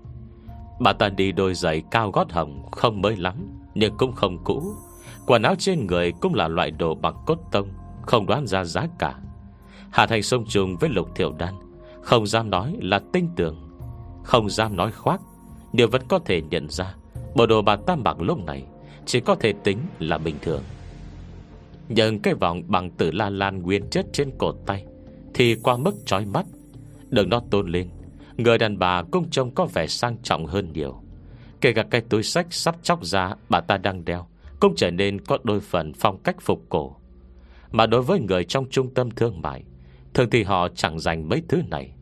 [0.79, 3.35] Bà ta đi đôi giày cao gót hồng Không mới lắm,
[3.75, 4.75] Nhưng cũng không cũ.
[5.25, 7.67] Quần áo trên người cũng là loại đồ bằng cốt tông,
[8.01, 9.15] Không đoán ra giá cả.
[9.91, 11.53] Hà Thành sông trùng với lục thiểu đan,
[12.01, 13.69] Không dám nói là tinh tưởng
[14.23, 15.21] Không dám nói khoác.
[15.73, 16.95] Điều vẫn có thể nhận ra,
[17.35, 18.63] Bộ đồ bà ta mặc lúc này
[19.05, 20.61] Chỉ có thể tính là bình thường.
[21.89, 24.85] Nhưng cái vòng bằng tử la lan nguyên chất trên cổ tay
[25.37, 26.45] thì qua mức trói mắt.
[27.09, 27.89] Đừng nó tôn lên,
[28.37, 31.01] Người đàn bà cũng trông có vẻ sang trọng hơn nhiều.
[31.61, 34.27] Kể cả cái túi sách sắp chóc ra, Bà ta đang đeo,
[34.59, 36.95] Cũng trở nên có đôi phần phong cách phục cổ.
[37.71, 39.63] Mà đối với người trong trung tâm thương mại,
[40.13, 41.93] Thường thì họ chẳng dành mấy thứ này.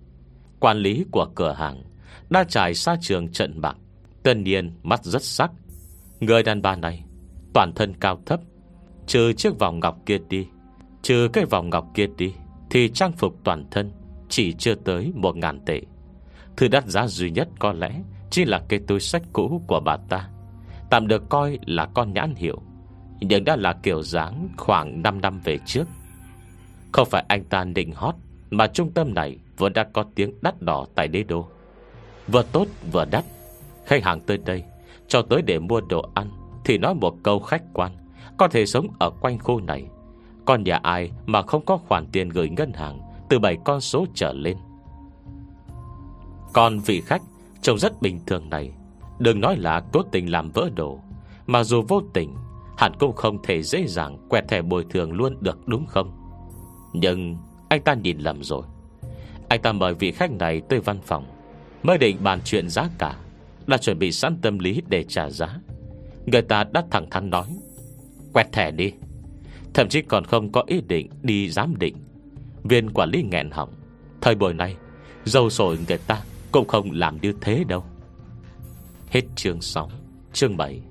[0.60, 1.84] Quản lý của cửa hàng
[2.30, 3.78] Đã trải xa trường trận bạc
[4.24, 5.52] Tân nhiên mắt rất sắc.
[6.20, 7.04] Người đàn bà này,
[7.54, 8.40] Toàn thân cao thấp,
[9.08, 10.48] Trừ chiếc vòng ngọc kia đi,
[11.02, 12.34] Trừ cái vòng ngọc kia đi.
[12.76, 13.92] Thì trang phục toàn thân
[14.30, 15.82] Chỉ chưa tới một ngàn tệ.
[16.58, 19.98] Thứ đắt giá duy nhất có lẽ Chỉ là cái túi sách cũ của bà
[20.10, 20.30] ta,
[20.90, 22.62] Tạm được coi là con nhãn hiệu,
[23.20, 25.84] Nhưng đã là kiểu dáng Khoảng 5 năm về trước.
[26.92, 28.16] Không phải anh ta định hót,
[28.50, 31.48] Mà trung tâm này vẫn đã có tiếng đắt đỏ Tại đế đô.
[32.28, 33.26] Vừa tốt vừa đắt,
[33.86, 34.64] Khách hàng tới đây
[35.08, 36.30] Cho tới để mua đồ ăn
[36.66, 37.92] Thì nói một câu khách quan,
[38.38, 39.86] Có thể sống ở quanh khu này
[40.46, 44.06] con nhà ai mà không có khoản tiền gửi ngân hàng Từ 7 con số
[44.14, 44.58] trở lên?
[46.54, 47.22] Còn vị khách,
[47.62, 48.72] Trông rất bình thường này.
[49.20, 51.00] Đừng nói là cố tình làm vỡ đồ,
[51.48, 52.36] Mà dù vô tình,
[52.78, 56.12] Hẳn cũng không thể dễ dàng quẹt thẻ bồi thường luôn được, đúng không?
[56.94, 57.38] Nhưng
[57.70, 58.64] anh ta nhìn lầm rồi.
[59.50, 61.26] Anh ta mời vị khách này tới văn phòng,
[61.84, 63.16] Mới định bàn chuyện giá cả,
[63.68, 65.60] Đã chuẩn bị sẵn tâm lý để trả giá.
[66.26, 67.48] Người ta đã thẳng thắn nói,
[68.34, 68.94] Quẹt thẻ đi.
[69.76, 71.96] Thậm chí còn không có ý định đi giám định.
[72.64, 73.74] Viên quản lý nghẹn hỏng
[74.22, 74.76] Thời buổi này
[75.26, 77.84] dâu sổi người ta cũng không làm như thế đâu.
[79.10, 79.92] Hết chương 6
[80.34, 80.82] Chương 7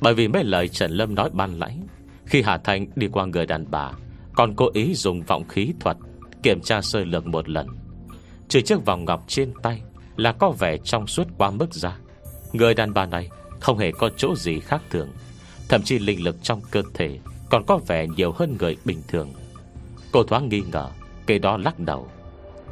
[0.00, 1.86] Bởi vì mấy lời Trần Lâm nói ban lãnh
[2.26, 3.92] Khi Hà Thanh đi qua người đàn bà,
[4.34, 5.96] Còn cố ý dùng vọng khí thuật
[6.42, 7.66] Kiểm tra sơ lược một lần.
[8.48, 9.82] Trừ chiếc vòng ngọc trên tay
[10.16, 11.98] Là có vẻ trong suốt quá mức ra.
[12.52, 13.28] Người đàn bà này
[13.60, 15.08] Không hề có chỗ gì khác thường,
[15.68, 17.18] Thậm chí linh lực trong cơ thể
[17.50, 19.32] còn có vẻ nhiều hơn người bình thường.
[20.12, 20.90] Cô thoáng nghi ngờ
[21.26, 22.08] Cây đó lắc đầu.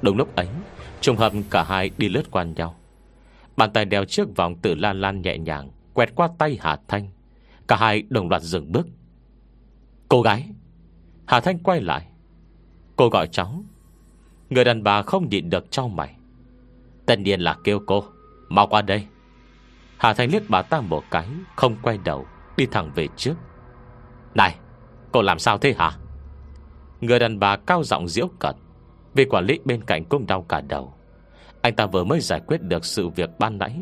[0.02, 0.48] Đúng lúc ấy,
[1.00, 2.76] Trùng hợp cả hai đi lướt qua nhau.
[3.56, 7.08] Bàn tay đeo chiếc vòng tự lan lan nhẹ nhàng, Quẹt qua tay Hà Thanh.
[7.68, 8.86] Cả hai đồng loạt dừng bước.
[10.08, 10.48] Cô gái.
[11.26, 12.06] Hà Thanh quay lại.
[12.96, 13.64] Cô gọi cháu.
[14.50, 16.14] Người đàn bà không nhịn được cho mày.
[17.06, 18.04] Tất nhiên là kêu cô,
[18.48, 19.06] Mau qua đây.
[19.98, 23.34] Hà Thanh liếc bà ta một cái, Không quay đầu, Đi thẳng về trước.
[24.34, 24.56] Này
[25.16, 25.92] Cô làm sao thế hả?
[27.00, 28.54] Người đàn bà cao giọng diễu cận
[29.14, 30.92] vì quản lý bên cạnh cũng đau cả đầu.
[31.60, 33.76] Anh ta vừa mới giải quyết được sự việc ban nãy.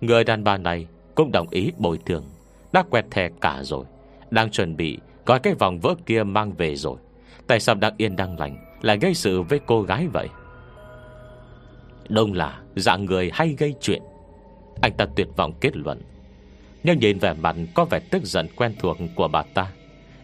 [0.00, 2.24] Người đàn bà này Cũng đồng ý bồi thường,
[2.72, 3.84] Đã quẹt thẻ cả rồi,
[4.30, 6.96] Đang chuẩn bị gói cái vòng vỡ kia mang về rồi.
[7.46, 10.28] Tại sao đang yên đang lành, Lại gây sự với cô gái vậy?
[12.08, 14.02] Đông là dạng người hay gây chuyện.
[14.82, 16.02] Anh ta tuyệt vọng kết luận,
[16.82, 19.70] Nhưng nhìn vẻ mặt có vẻ tức giận quen thuộc của bà ta.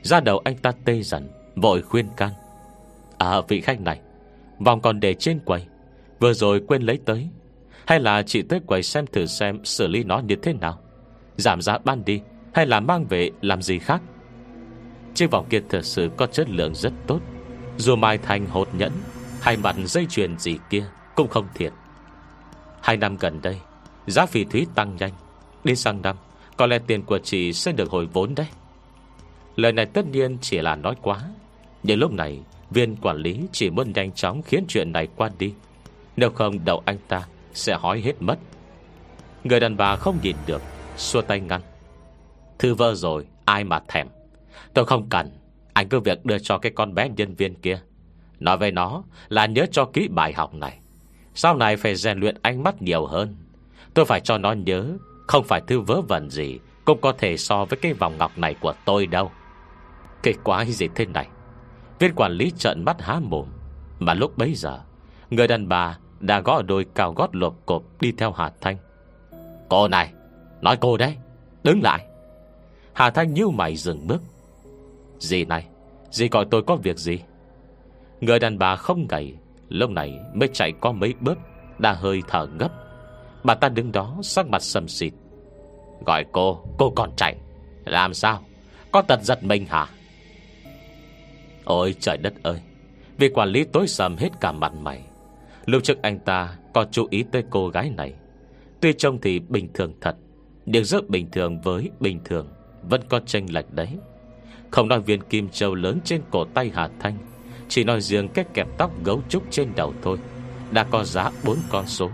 [0.07, 2.31] Ra đầu anh ta tê dần, Vội khuyên can.
[3.19, 4.01] À vị khách này,
[4.59, 5.67] Vòng còn để trên quầy.
[6.21, 7.29] Vừa rồi quên lấy tới.
[7.87, 10.79] Hay là chị tới quầy xem thử xem Xử lý nó như thế nào?
[11.37, 12.21] Giảm giá ban đi,
[12.55, 14.03] Hay là mang về làm gì khác?
[15.15, 17.21] Chiếc vòng kia thật sự có chất lượng rất tốt.
[17.77, 18.93] Dù mai thành hột nhẫn,
[19.41, 21.73] Hay mặt dây chuyền gì kia Cũng không thiệt.
[22.83, 23.61] Hai năm gần đây,
[24.07, 25.13] Giá phỉ thúy tăng nhanh.
[25.65, 26.17] Đi sang năm,
[26.57, 28.47] Có lẽ tiền của chị sẽ được hồi vốn đấy.
[29.57, 31.21] Lời này tất nhiên chỉ là nói quá.
[31.83, 32.41] Nhưng lúc này,
[32.71, 35.53] Viên quản lý chỉ muốn nhanh chóng Khiến chuyện này qua đi.
[36.17, 38.39] Nếu không, đầu anh ta sẽ hỏi hết mất.
[39.45, 40.63] Người đàn bà không nhìn được,
[40.97, 41.61] Xua tay ngăn.
[42.59, 44.07] Thư vơ rồi, ai mà thèm.
[44.75, 45.31] Tôi không cần,
[45.73, 47.81] Anh cứ việc đưa cho cái con bé nhân viên kia.
[48.41, 50.79] Nói về nó là nhớ cho kỹ bài học này.
[51.35, 53.37] Sau này phải rèn luyện ánh mắt nhiều hơn.
[53.95, 57.65] Tôi phải cho nó nhớ, Không phải thư vớ vẩn gì Cũng có thể so
[57.65, 59.31] với cái vòng ngọc này của tôi đâu.
[60.23, 61.29] Cái quái gì thế này.
[61.99, 63.47] Viên quản lý trợn mắt há mồm.
[63.99, 64.79] Mà lúc bấy giờ
[65.31, 68.77] Người đàn bà đã gõ đôi cao gót lộp cộp Đi theo Hà Thanh.
[69.69, 70.13] Cô này
[70.61, 71.17] Nói cô đấy
[71.65, 72.07] Đứng lại.
[72.93, 74.23] Hà Thanh nhíu mày dừng bước.
[75.19, 75.67] Gì này
[76.11, 77.21] Dì gọi tôi có việc gì?
[78.21, 79.37] Người đàn bà không gầy
[79.69, 81.39] Lúc này mới chạy có mấy bước
[81.79, 82.69] Đã hơi thở gấp.
[83.45, 85.13] Bà ta đứng đó sắc mặt sầm xịt
[86.07, 87.37] Gọi cô, cô còn chạy.
[87.85, 88.41] Làm sao,
[88.93, 89.87] có tật giật mình hả?
[91.67, 92.61] Ôi trời đất ơi
[93.19, 95.03] Vì quản lý tối sầm hết cả mặt mày.
[95.67, 98.15] Lúc trước anh ta Còn chú ý tới cô gái này.
[98.81, 100.17] Tuy trông thì bình thường thật,
[100.67, 102.49] Nhưng rất bình thường với bình thường
[102.83, 103.89] Vẫn có tranh lệch đấy.
[104.71, 107.19] Không nói viên kim châu lớn trên cổ tay Hà Thanh,
[107.69, 110.19] Chỉ nói riêng cái kẹp tóc gấu trúc trên đầu thôi,
[110.71, 112.11] Đã có giá bốn con số.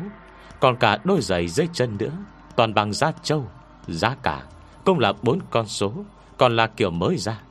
[0.61, 2.13] Còn cả đôi giày dây chân nữa,
[2.57, 3.45] Toàn bằng giá châu
[3.89, 4.43] Giá cả
[4.85, 5.93] cũng là bốn con số,
[6.39, 7.43] Còn là kiểu mới ra.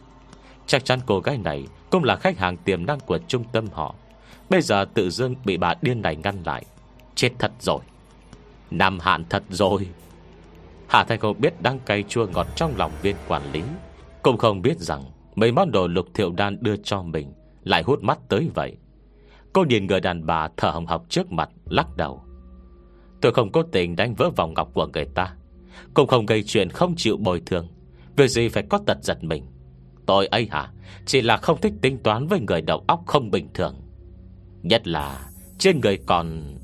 [0.67, 3.95] Chắc chắn cô gái này cũng là khách hàng tiềm năng của trung tâm họ.
[4.49, 6.65] Bây giờ tự dưng bị bà điên này ngăn lại.
[7.15, 7.79] Chết thật rồi.
[8.71, 9.87] Nằm hạn thật rồi.
[10.87, 13.61] Hạ Thanh không biết đang cay chua ngọt trong lòng viên quản lý.
[14.21, 15.03] Cũng không biết rằng
[15.35, 18.77] Mấy món đồ lục thiệu đan đưa cho mình Lại hút mắt tới vậy.
[19.53, 22.23] Cô nhìn người đàn bà thở hồng học trước mặt, Lắc đầu.
[23.21, 25.33] Tôi không có tình đánh vỡ vòng ngọc của người ta.
[25.93, 27.67] Cũng không gây chuyện không chịu bồi thường.
[28.15, 29.45] Việc gì phải có tật giật mình?
[30.05, 30.71] Tôi ấy hả?
[31.05, 33.75] Chỉ là không thích tính toán với người đầu óc không bình thường.
[34.63, 36.55] Nhất là Trên người còn.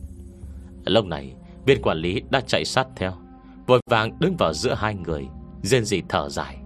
[0.85, 1.33] Lúc này,
[1.65, 3.13] Viên quản lý đã chạy sát theo.
[3.67, 5.27] Vội vàng đứng vào giữa hai người
[5.61, 6.57] Dên gì thở dài.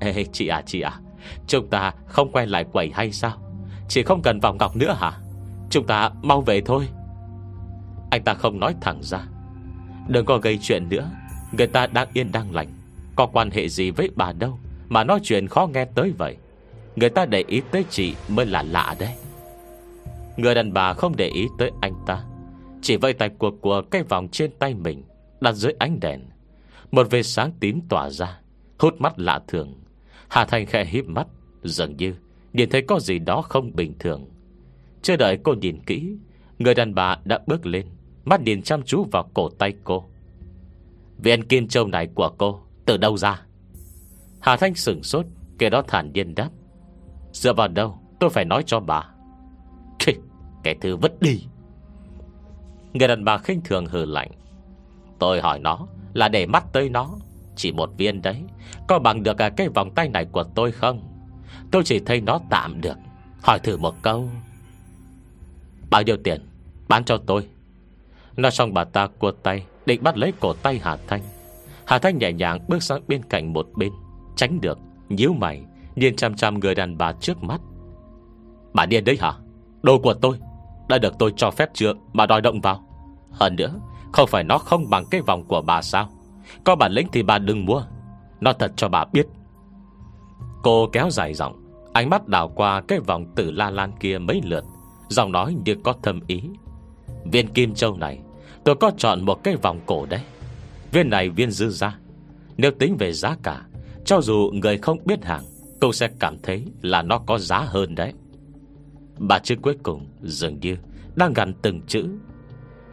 [0.00, 1.00] Ê chị à chị à
[1.46, 3.32] Chúng ta không quay lại quẩy hay sao?
[3.88, 5.12] Chị không cần vòng ngọc nữa hả?
[5.70, 6.88] Chúng ta mau về thôi.
[8.10, 9.20] Anh ta không nói thẳng ra.
[10.08, 11.10] Đừng có gây chuyện nữa.
[11.52, 12.68] Người ta đang yên đang lành.
[13.16, 14.58] Có quan hệ gì với bà đâu?
[14.88, 16.36] Mà nói chuyện khó nghe tới vậy,
[16.96, 19.14] Người ta để ý tới chị mới là lạ đấy.
[20.36, 22.24] Người đàn bà không để ý tới anh ta,
[22.82, 25.02] Chỉ vây tay cuộc của cái vòng trên tay mình,
[25.40, 26.20] Đặt dưới ánh đèn.
[26.90, 28.40] Một vệt sáng tím tỏa ra,
[28.78, 29.74] Hút mắt lạ thường.
[30.28, 31.26] Hà Thành khẽ híp mắt,
[31.62, 32.14] Dường như
[32.52, 34.24] nhìn thấy có gì đó không bình thường.
[35.02, 36.16] Chưa đợi cô nhìn kỹ,
[36.58, 37.86] Người đàn bà đã bước lên,
[38.24, 40.04] Mắt nhìn chăm chú vào cổ tay cô.
[41.18, 43.45] Viên kim châu này của cô Từ đâu ra?
[44.46, 45.26] Hà Thanh sửng sốt,
[45.58, 46.50] Kẻ đó thản nhiên đáp.
[47.32, 49.08] Dựa vào đâu tôi phải nói cho bà?
[50.62, 51.44] Cái thứ vứt đi.
[52.92, 54.30] Người đàn bà khinh thường hừ lạnh.
[55.18, 57.10] Tôi hỏi nó Là để mắt tới nó,
[57.56, 58.42] Chỉ một viên đấy,
[58.88, 61.02] Có bằng được cái vòng tay này của tôi không?
[61.70, 62.96] Tôi chỉ thấy nó tạm được.
[63.42, 64.30] Hỏi thử một câu.
[65.90, 66.40] Bao nhiêu tiền?
[66.88, 67.48] Bán cho tôi.
[68.36, 71.22] Nói xong bà ta cua tay, Định bắt lấy cổ tay Hà Thanh.
[71.86, 73.92] Hà Thanh nhẹ nhàng bước sang bên cạnh một bên.
[74.36, 75.64] Tránh được, nhíu mày,
[75.96, 77.60] Nhìn chăm chăm người đàn bà trước mắt.
[78.74, 79.32] Bà điên đấy hả?
[79.82, 80.38] Đồ của tôi,
[80.88, 81.92] Đã được tôi cho phép chưa?
[82.12, 82.86] Mà đòi động vào.
[83.30, 83.74] Hơn nữa,
[84.12, 86.08] Không phải nó không bằng cái vòng của bà sao?
[86.64, 87.82] Có bản lĩnh thì bà đừng mua.
[88.40, 89.26] Nó thật cho bà biết.
[90.62, 94.40] Cô kéo dài giọng, Ánh mắt đảo qua cái vòng tử la lan kia mấy
[94.44, 94.64] lượt,
[95.08, 96.42] Giọng nói như có thâm ý.
[97.24, 98.18] Viên kim châu này,
[98.64, 100.20] Tôi có chọn một cái vòng cổ đấy.
[100.92, 101.98] Viên này viên dư ra.
[102.56, 103.62] Nếu tính về giá cả
[104.06, 105.44] cho dù người không biết hàng
[105.80, 108.12] Cũng sẽ cảm thấy là nó có giá hơn đấy.
[109.18, 110.76] Bà chữ cuối cùng Dường như
[111.16, 112.06] đang gắn từng chữ.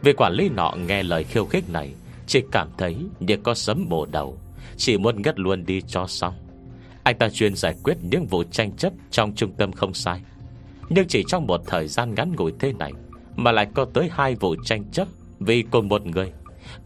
[0.02, 1.94] Vì quản lý nọ nghe lời khiêu khích này,
[2.26, 4.38] Chỉ cảm thấy như có sấm bổ đầu,
[4.76, 6.34] Chỉ muốn ngất luôn đi cho xong.
[7.02, 10.20] Anh ta chuyên giải quyết những vụ tranh chấp Trong trung tâm không sai.
[10.88, 12.92] Nhưng chỉ trong một thời gian ngắn ngủi thế này
[13.36, 16.32] Mà lại có tới hai vụ tranh chấp Vì cùng một người,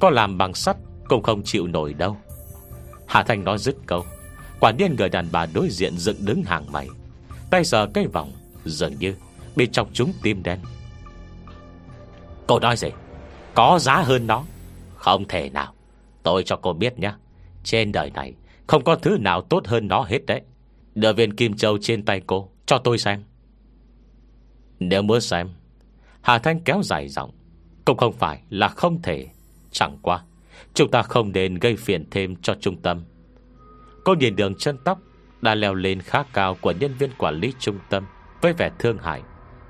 [0.00, 0.76] Có làm bằng sắt
[1.08, 2.16] cũng không chịu nổi đâu.
[3.06, 4.04] Hà Thanh nói dứt câu.
[4.61, 6.88] Quả nhiên người đàn bà đối diện dựng đứng hàng mày.
[7.51, 8.33] Tay sờ cây vòng,
[8.64, 9.14] Dường như
[9.57, 10.59] bị chọc chúng tim đen.
[12.47, 12.88] Cô nói gì?
[13.55, 14.44] Có giá hơn nó?
[14.94, 15.75] Không thể nào.
[16.23, 17.12] Tôi cho cô biết nhé.
[17.64, 18.35] Trên đời này,
[18.66, 20.40] Không có thứ nào tốt hơn nó hết đấy.
[20.94, 23.25] Đưa viên kim châu trên tay cô, Cho tôi xem.
[24.81, 25.49] Nếu muốn xem,
[26.21, 27.31] Hà Thanh kéo dài giọng.
[27.85, 29.27] Cũng không phải là không thể.
[29.71, 30.23] Chẳng qua,
[30.75, 33.05] Chúng ta không nên gây phiền thêm cho trung tâm.
[34.09, 34.99] Cô nhìn đường chân tóc
[35.40, 38.07] Đã leo lên khá cao của nhân viên quản lý trung tâm
[38.40, 39.23] Với vẻ thương hại.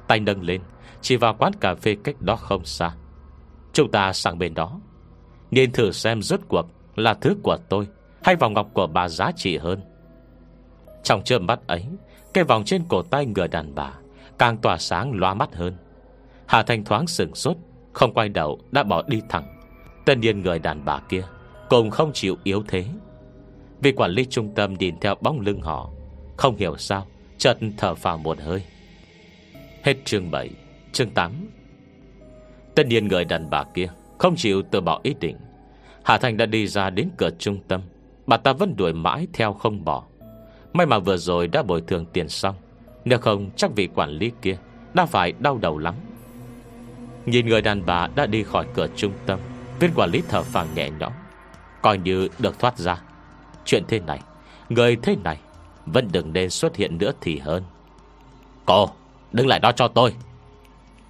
[0.08, 0.60] Tay nâng lên,
[1.00, 2.90] Chỉ vào quán cà phê cách đó không xa.
[3.72, 4.80] Chúng ta sang bên đó.
[5.50, 7.88] Nhìn thử xem rốt cuộc Là thứ của tôi
[8.22, 9.80] Hay vòng ngọc của bà giá trị hơn.
[11.02, 11.86] Trong chớp mắt ấy,
[12.34, 13.92] Cái vòng trên cổ tay người đàn bà
[14.38, 15.76] Càng tỏa sáng loa mắt hơn.
[16.46, 17.56] Hà Thanh thoáng sừng sốt,
[17.92, 19.58] Không quay đầu đã bỏ đi thẳng.
[20.04, 21.22] Tất nhiên người đàn bà kia
[21.68, 22.84] Cũng không chịu yếu thế.
[23.80, 25.90] Vì quản lý trung tâm nhìn theo bóng lưng họ,
[26.36, 27.06] Không hiểu sao,
[27.38, 28.62] Chợt thở phào một hơi.
[29.82, 30.50] Hết chương 7
[30.92, 31.32] Chương 8
[32.74, 33.88] Tất nhiên người đàn bà kia
[34.18, 35.36] Không chịu từ bỏ ý định.
[36.04, 37.80] Hà Thành đã đi ra đến cửa trung tâm.
[38.26, 40.04] Bà ta vẫn đuổi mãi theo không bỏ.
[40.72, 42.54] May mà vừa rồi đã bồi thường tiền xong,
[43.04, 44.56] Nếu không chắc vị quản lý kia
[44.94, 45.94] Đã phải đau đầu lắm.
[47.26, 49.38] Nhìn người đàn bà đã đi khỏi cửa trung tâm,
[49.80, 51.12] Viên quản lý thở phàng nhẹ nhõm,
[51.82, 53.02] Coi như được thoát ra.
[53.68, 54.20] Chuyện thế này,
[54.68, 55.38] Người thế này
[55.86, 57.62] Vẫn đừng nên xuất hiện nữa thì hơn.
[58.66, 58.90] Cô,
[59.32, 60.14] Đứng lại đó cho tôi.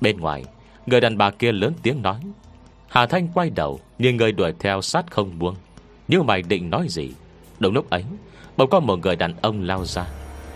[0.00, 0.44] Bên ngoài,
[0.86, 2.20] Người đàn bà kia lớn tiếng nói.
[2.88, 5.54] Hà Thanh quay đầu Nhưng người đuổi theo sát không buông.
[6.08, 7.10] Nhưng mày định nói gì?
[7.58, 8.04] Đúng lúc ấy,
[8.56, 10.06] Bỗng có một người đàn ông lao ra.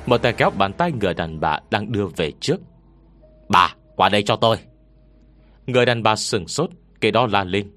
[0.06, 2.60] Một tay kéo bàn tay người đàn bà đang đưa về trước.
[3.48, 4.56] Bà, qua đây cho tôi.
[5.66, 7.70] Người đàn bà sừng sốt Kể đó la lên.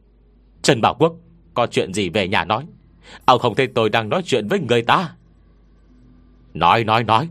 [0.62, 1.14] Trần Bảo Quốc,
[1.54, 2.66] Có chuyện gì về nhà nói?
[3.26, 5.10] Ông không thấy tôi đang nói chuyện với người ta.
[6.54, 7.30] Nói nói nói.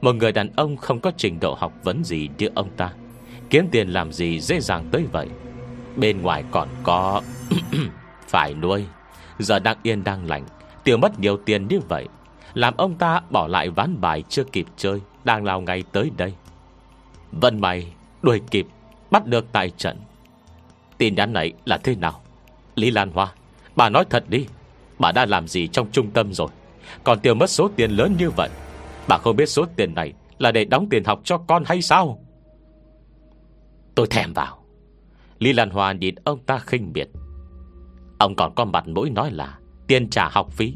[0.00, 2.92] Một người đàn ông không có trình độ học vấn gì như ông ta.
[3.50, 5.28] Kiếm tiền làm gì dễ dàng tới vậy?
[5.96, 7.22] Bên ngoài còn có
[8.28, 8.84] Phải nuôi.
[9.38, 10.44] Giờ đang yên đang lành,
[10.84, 12.06] Tiêu mất nhiều tiền như vậy.
[12.54, 16.34] Làm ông ta bỏ lại ván bài chưa kịp chơi, Đang lao ngay tới đây.
[17.32, 18.66] Vân mày đuổi kịp,
[19.10, 19.98] Bắt được tại trận.
[20.98, 22.20] Tin nhắn này là thế nào?
[22.74, 23.32] Lý Lan Hoa,
[23.76, 24.46] Bà nói thật đi.
[24.98, 26.48] Bà đã làm gì trong trung tâm rồi?
[27.04, 28.48] Còn tiêu mất số tiền lớn như vậy,
[29.08, 32.18] Bà không biết số tiền này Là để đóng tiền học cho con hay sao?
[34.00, 34.58] Tôi thèm vào.
[35.38, 37.08] Lý Lan Hoa nhìn ông ta khinh biệt
[38.18, 40.74] Ông còn có mặt mũi nói là Tiền trả học phí.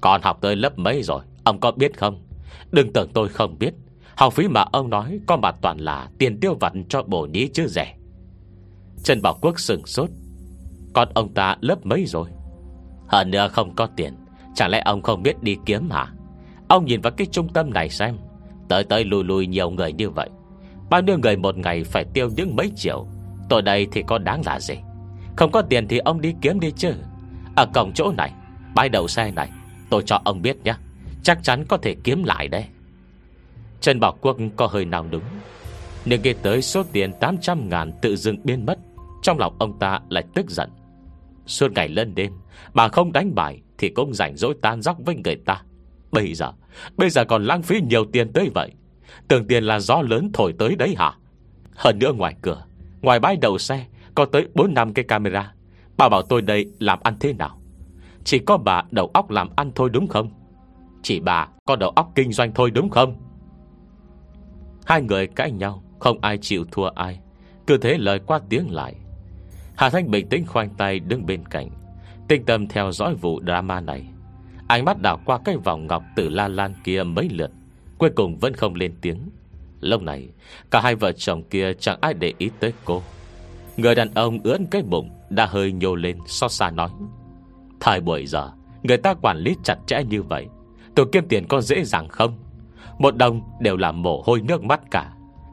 [0.00, 2.22] Còn học tới lớp mấy rồi, Ông có biết không?
[2.70, 3.70] Đừng tưởng tôi không biết.
[4.16, 7.48] Học phí mà ông nói Có mặt toàn là tiền tiêu vặt cho bổ nhí
[7.48, 7.96] chứ rẻ.
[9.04, 10.10] Trần Bảo Quốc sừng sốt.
[10.94, 12.28] Còn ông ta lớp mấy rồi?
[13.08, 14.14] Hơn nữa không có tiền,
[14.54, 16.12] Chẳng lẽ ông không biết đi kiếm hả?
[16.68, 18.16] Ông nhìn vào cái trung tâm này xem.
[18.68, 20.30] Tới tới lùi lùi nhiều người như vậy
[20.90, 23.06] Bao nhiêu người một ngày phải tiêu những mấy triệu.
[23.48, 24.74] Tôi đây thì có đáng là gì?
[25.36, 26.92] Không có tiền thì ông đi kiếm đi chứ.
[27.56, 28.32] Ở cổng chỗ này,
[28.74, 29.50] Bãi đầu xe này,
[29.90, 30.74] Tôi cho ông biết nhé.
[31.22, 32.64] Chắc chắn có thể kiếm lại đấy.
[33.80, 35.22] Trần Bảo Quốc có hơi nào đúng.
[36.04, 38.78] Nhưng nghe tới số tiền 800 ngàn tự dưng biến mất,
[39.22, 40.70] Trong lòng ông ta lại tức giận.
[41.46, 42.32] Suốt ngày lên đêm,
[42.74, 45.62] Bà không đánh bài Thì cũng rảnh rỗi tan dóc với người ta.
[46.12, 46.52] Bây giờ
[46.96, 48.70] Bây giờ còn lãng phí nhiều tiền tới vậy.
[49.28, 51.12] Tưởng tiền là gió lớn thổi tới đấy hả?
[51.74, 52.64] Hơn nữa ngoài cửa,
[53.02, 55.52] Ngoài bãi đầu xe, Có tới 4 năm cái camera.
[55.96, 57.60] Bà bảo tôi đây làm ăn thế nào?
[58.24, 60.30] Chỉ có bà đầu óc làm ăn thôi đúng không?
[61.02, 63.16] Chỉ bà có đầu óc kinh doanh thôi đúng không?
[64.86, 67.20] Hai người cãi nhau, Không ai chịu thua ai.
[67.66, 68.94] Cứ thế lời qua tiếng lại.
[69.76, 71.68] Hà Thanh bình tĩnh khoanh tay đứng bên cạnh
[72.28, 74.08] Tinh tâm theo dõi vụ drama này.
[74.68, 77.50] Ánh mắt đảo qua cái vòng ngọc từ la lan kia mấy lượt.
[78.00, 79.30] Cuối cùng vẫn không lên tiếng.
[79.80, 80.28] Lúc này,
[80.70, 83.02] Cả hai vợ chồng kia chẳng ai để ý tới cô.
[83.76, 86.90] Người đàn ông ướn cái bụng Đã hơi nhô lên so xa nói.
[87.80, 88.50] Thời buổi giờ,
[88.82, 90.46] Người ta quản lý chặt chẽ như vậy,
[90.94, 92.38] Tôi kiếm tiền có dễ dàng không?
[92.98, 95.12] Một đồng đều là mồ hôi nước mắt cả.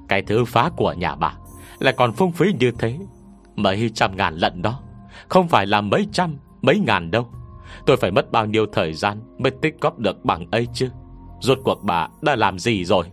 [0.09, 1.37] Cái thứ phá của nhà bà
[1.79, 2.97] Lại còn phung phí như thế.
[3.55, 4.79] Mấy trăm ngàn lận đó,
[5.27, 7.27] Không phải là mấy trăm, Mấy ngàn đâu.
[7.85, 10.89] Tôi phải mất bao nhiêu thời gian Mới tích góp được bằng ấy chứ?
[11.41, 13.05] Rốt cuộc bà đã làm gì rồi?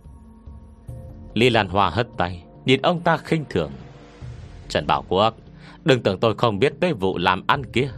[1.33, 3.71] Lý Lan Hoa hất tay, Nhìn ông ta khinh thường.
[4.69, 5.33] Trần Bảo Quốc,
[5.85, 7.89] Đừng tưởng tôi không biết tới vụ làm ăn kia.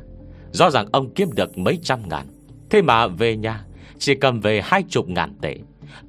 [0.52, 2.28] Rõ ràng ông kiếm được mấy trăm ngàn.
[2.70, 3.66] Thế mà về nhà,
[4.00, 5.58] Chỉ cầm về hai chục ngàn tệ.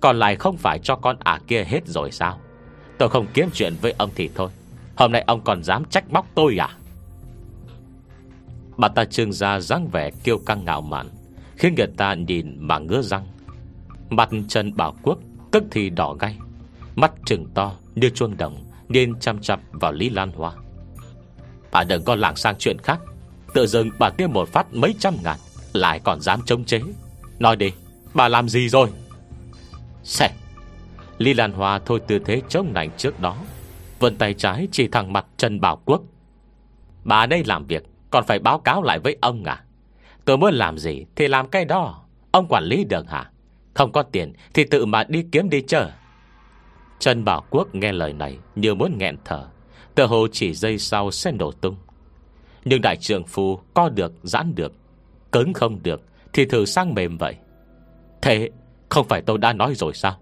[0.01, 2.41] Còn lại không phải cho con ả kia hết rồi sao?
[2.99, 4.51] Tôi không kiếm chuyện với ông thì thôi.
[4.97, 6.69] Hôm nay ông còn dám trách móc tôi à?
[8.77, 11.09] Bà ta trương ra dáng vẻ kiêu căng ngạo mạn,
[11.57, 13.27] Khiến người ta nhìn mà ngứa răng.
[14.11, 15.19] Mặt Trần Bảo Quốc
[15.51, 16.37] Tức thì đỏ gay
[16.97, 20.53] Mắt trừng to như chuông đồng, Nên chăm chăm vào Lý Lan Hoa.
[21.73, 23.01] Bà đừng có lảng sang chuyện khác.
[23.55, 25.39] Tự dưng bà kia một phát mấy trăm ngàn,
[25.73, 26.81] Lại còn dám chống chế.
[27.39, 27.73] Nói đi,
[28.15, 28.89] bà làm gì rồi?
[30.03, 30.31] Sẽ
[31.19, 33.37] Lý Lan Hoa thôi tư thế chống nảnh trước đó
[33.99, 36.03] Vân tay trái chỉ thẳng mặt Trần Bảo Quốc.
[37.05, 39.65] Bà đây làm việc, Còn phải báo cáo lại với ông à?
[40.25, 42.05] Tôi muốn làm gì thì làm cái đó.
[42.31, 43.31] Ông quản lý được hả?
[43.79, 45.91] Không có tiền thì tự mà đi kiếm đi chờ
[46.99, 49.47] Trần Bảo Quốc nghe lời này Như muốn nghẹn thở.
[49.95, 51.77] Tờ hồ chỉ dây sau sẽ nổ tung.
[52.65, 54.73] Nhưng đại trưởng phu co được, giãn được,
[55.33, 56.03] Cứng không được
[56.33, 57.35] Thì thử sang mềm vậy.
[58.23, 58.51] Thế
[58.89, 60.17] không phải tôi đã nói rồi sao?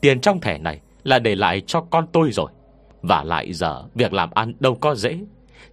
[0.00, 2.50] Tiền trong thẻ này Là để lại cho con tôi rồi.
[3.02, 5.18] Và lại giờ việc làm ăn đâu có dễ.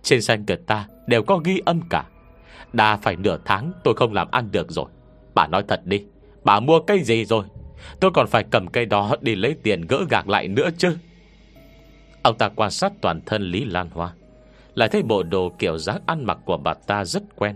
[0.04, 2.06] Trên xe người ta đều có ghi âm cả.
[2.74, 4.88] Đã phải nửa tháng tôi không làm ăn được rồi.
[5.36, 6.04] Bà nói thật đi.
[6.44, 7.46] Bà mua cây gì rồi?
[8.00, 10.98] Tôi còn phải cầm cây đó đi lấy tiền gỡ gạc lại nữa chứ.
[12.22, 14.14] Ông ta quan sát toàn thân Lý Lan Hoa.
[14.76, 17.56] Lại thấy bộ đồ kiểu dáng ăn mặc của bà ta rất quen.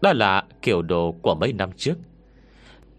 [0.00, 1.94] Đó là kiểu đồ của mấy năm trước.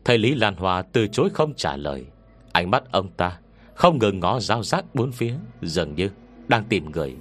[0.05, 2.05] Thầy Lý Lan Hoa từ chối không trả lời,
[2.51, 3.39] Ánh mắt ông ta
[3.75, 6.09] Không ngừng ngó giao giác bốn phía, Dường như
[6.47, 7.15] đang tìm người.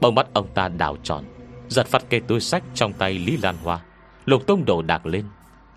[0.00, 1.24] Bông mắt ông ta đảo tròn,
[1.68, 3.80] Giật phát cây túi sách trong tay Lý Lan Hoa,
[4.24, 5.24] Lục tung đồ đạc lên.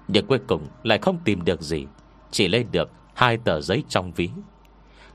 [0.08, 1.86] Nhưng cuối cùng lại không tìm được gì,
[2.32, 4.30] Chỉ lấy được hai tờ giấy trong ví.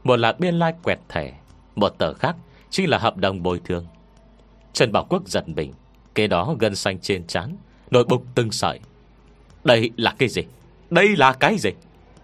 [0.04, 1.38] Một là biên lai like quẹt thẻ,
[1.76, 2.36] Một tờ khác
[2.70, 3.86] Chính là hợp đồng bồi thường.
[4.72, 5.72] Trần Bảo Quốc giật mình,
[6.14, 7.56] Kế đó gân xanh trên trán,
[7.90, 8.80] Nổi bụng từng sợi.
[9.64, 10.42] Đây là cái gì?
[10.90, 11.70] Đây là cái gì?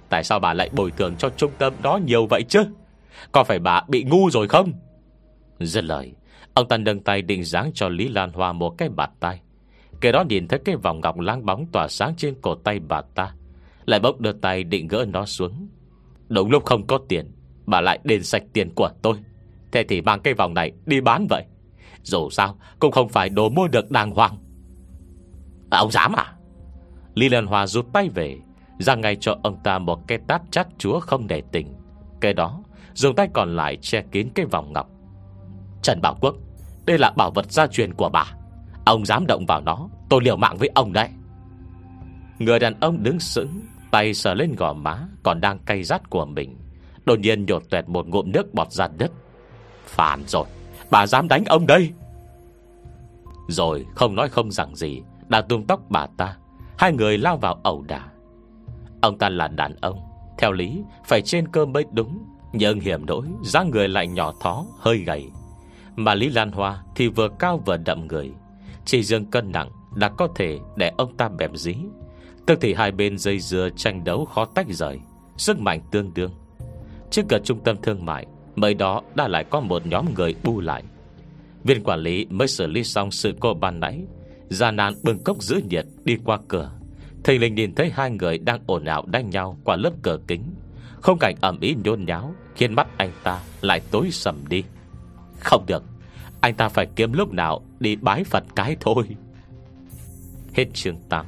[0.08, 2.64] Tại sao bà lại bồi thường cho trung tâm đó nhiều vậy chứ?
[3.32, 4.72] Có phải bà bị ngu rồi không?
[5.60, 6.12] Dứt lời,
[6.54, 9.40] Ông ta nâng tay định dáng cho Lý Lan Hoa một cái bạt tay
[10.04, 13.00] kẻ đó nhìn thấy cái vòng ngọc láng bóng tỏa sáng trên cổ tay bà
[13.14, 13.34] ta
[13.84, 15.68] Lại bốc đưa tay định gỡ nó xuống.
[16.28, 17.32] Đúng lúc không có tiền
[17.66, 19.16] Bà lại đền sạch tiền của tôi.
[19.72, 21.44] Thế thì mang cái vòng này đi bán vậy.
[22.02, 24.38] Dù sao cũng không phải đồ mua được đàng hoàng.
[25.70, 26.32] À, Ông dám à?
[27.14, 28.38] Lý Lan Hòa rút tay về
[28.78, 31.74] Ra ngay cho ông ta một cái tát chát chúa không để tình.
[32.20, 32.62] Cái đó
[32.94, 34.90] Dùng tay còn lại che kín cái vòng ngọc.
[35.82, 36.34] Trần Bảo Quốc
[36.86, 38.32] Đây là bảo vật gia truyền của bà.
[38.84, 41.08] Ông dám động vào nó Tôi liều mạng với ông đấy.
[42.38, 46.24] Người đàn ông đứng sững, Tay sờ lên gò má Còn đang cay rát của
[46.24, 46.56] mình.
[47.04, 49.12] Đột nhiên nhột tuẹt một ngụm nước bọt ra đất.
[49.86, 50.44] Phản rồi,
[50.90, 51.92] Bà dám đánh ông đây.
[53.48, 56.36] Rồi không nói không rằng gì, Đã tung tóc bà ta.
[56.78, 58.08] Hai người lao vào ẩu đả.
[59.00, 60.00] Ông ta là đàn ông,
[60.38, 64.64] Theo lý phải trên cơm mới đúng, Nhưng hiểm nỗi dáng người lại nhỏ thó,
[64.78, 65.30] Hơi gầy.
[65.96, 68.32] Mà Lý Lan Hoa thì vừa cao vừa đậm người,
[68.84, 71.74] Chỉ dương cân nặng đã có thể để ông ta bẹp dí.
[72.46, 74.98] Tức thì hai bên dây dưa tranh đấu khó tách rời,
[75.36, 76.30] Sức mạnh tương đương.
[77.10, 78.26] Trước cửa trung tâm thương mại,
[78.56, 80.82] Mới đó đã lại có một nhóm người bu lại.
[81.64, 84.00] Viên quản lý mới xử lý xong sự cô ban nãy,
[84.48, 86.70] Già nan bưng cốc giữ nhiệt đi qua cửa.
[87.24, 90.42] Thầy linh nhìn thấy hai người đang ồn ào đánh nhau qua lớp cửa kính.
[91.00, 94.64] Không cảnh ẩm ý nhôn nháo, Khiến mắt anh ta lại tối sầm đi.
[95.40, 95.82] Không được,
[96.40, 99.04] Anh ta phải kiếm lúc nào đi bái Phật cái thôi.
[100.54, 101.26] Hết chương 8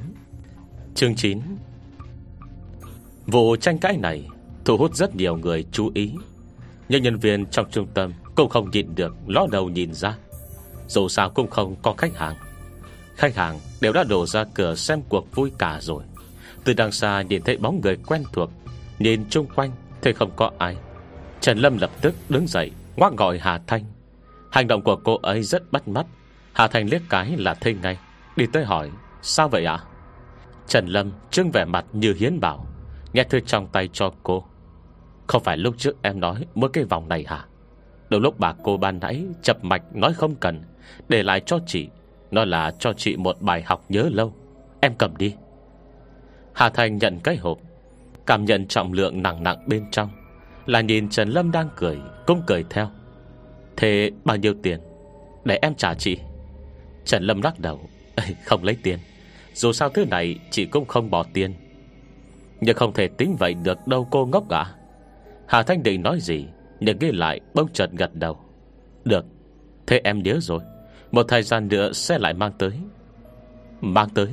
[0.95, 1.41] Chương 9
[3.25, 4.27] Vụ tranh cãi này
[4.65, 6.13] Thu hút rất nhiều người chú ý.
[6.89, 10.17] Nhưng nhân viên trong trung tâm Cũng không nhịn được ló đầu nhìn ra.
[10.87, 12.35] Dù sao cũng không có khách hàng.
[13.15, 16.03] Khách hàng đều đã đổ ra cửa xem cuộc vui cả rồi.
[16.63, 18.49] Từ đằng xa nhìn thấy bóng người quen thuộc,
[18.99, 19.71] Nhìn chung quanh
[20.01, 20.77] Thấy không có ai.
[21.41, 23.83] Trần Lâm lập tức đứng dậy, Ngoác gọi Hà Thanh.
[24.51, 26.05] Hành động của cô ấy rất bắt mắt.
[26.53, 27.97] Hà Thanh liếc cái là thấy ngay,
[28.35, 28.91] Đi tới hỏi
[29.27, 29.79] Sao vậy ạ?
[30.67, 32.65] Trần Lâm trưng vẻ mặt như hiến bảo,
[33.13, 34.43] Nghe thư trong tay cho cô.
[35.27, 37.45] Không phải lúc trước em nói Mỗi cái vòng này hả?
[38.09, 40.63] Đầu lúc bà cô ban nãy chập mạch nói không cần,
[41.09, 41.89] Để lại cho chị
[42.31, 44.33] Nó là cho chị một bài học nhớ lâu.
[44.81, 45.35] Em cầm đi.
[46.53, 47.57] Hà Thành nhận cái hộp,
[48.25, 50.09] Cảm nhận trọng lượng nặng nặng bên trong
[50.65, 51.97] Là nhìn Trần Lâm đang cười,
[52.27, 52.89] Cũng cười theo.
[53.77, 54.79] Thế bao nhiêu tiền?
[55.45, 56.17] Để em trả chị.
[57.05, 57.79] Trần Lâm lắc đầu
[58.45, 58.99] Không lấy tiền.
[59.57, 61.53] Dù sao thứ này chị cũng không bỏ tiền.
[62.61, 64.65] Nhưng không thể tính vậy được đâu cô ngốc ạ.
[65.47, 66.45] Hà Thanh định nói gì,
[66.79, 68.39] Nhưng ghi lại bông chợt gật đầu.
[69.05, 69.25] Được,
[69.87, 70.59] Thế em nhớ rồi.
[71.11, 72.71] Một thời gian nữa sẽ lại mang tới.
[73.81, 74.27] Mang tới?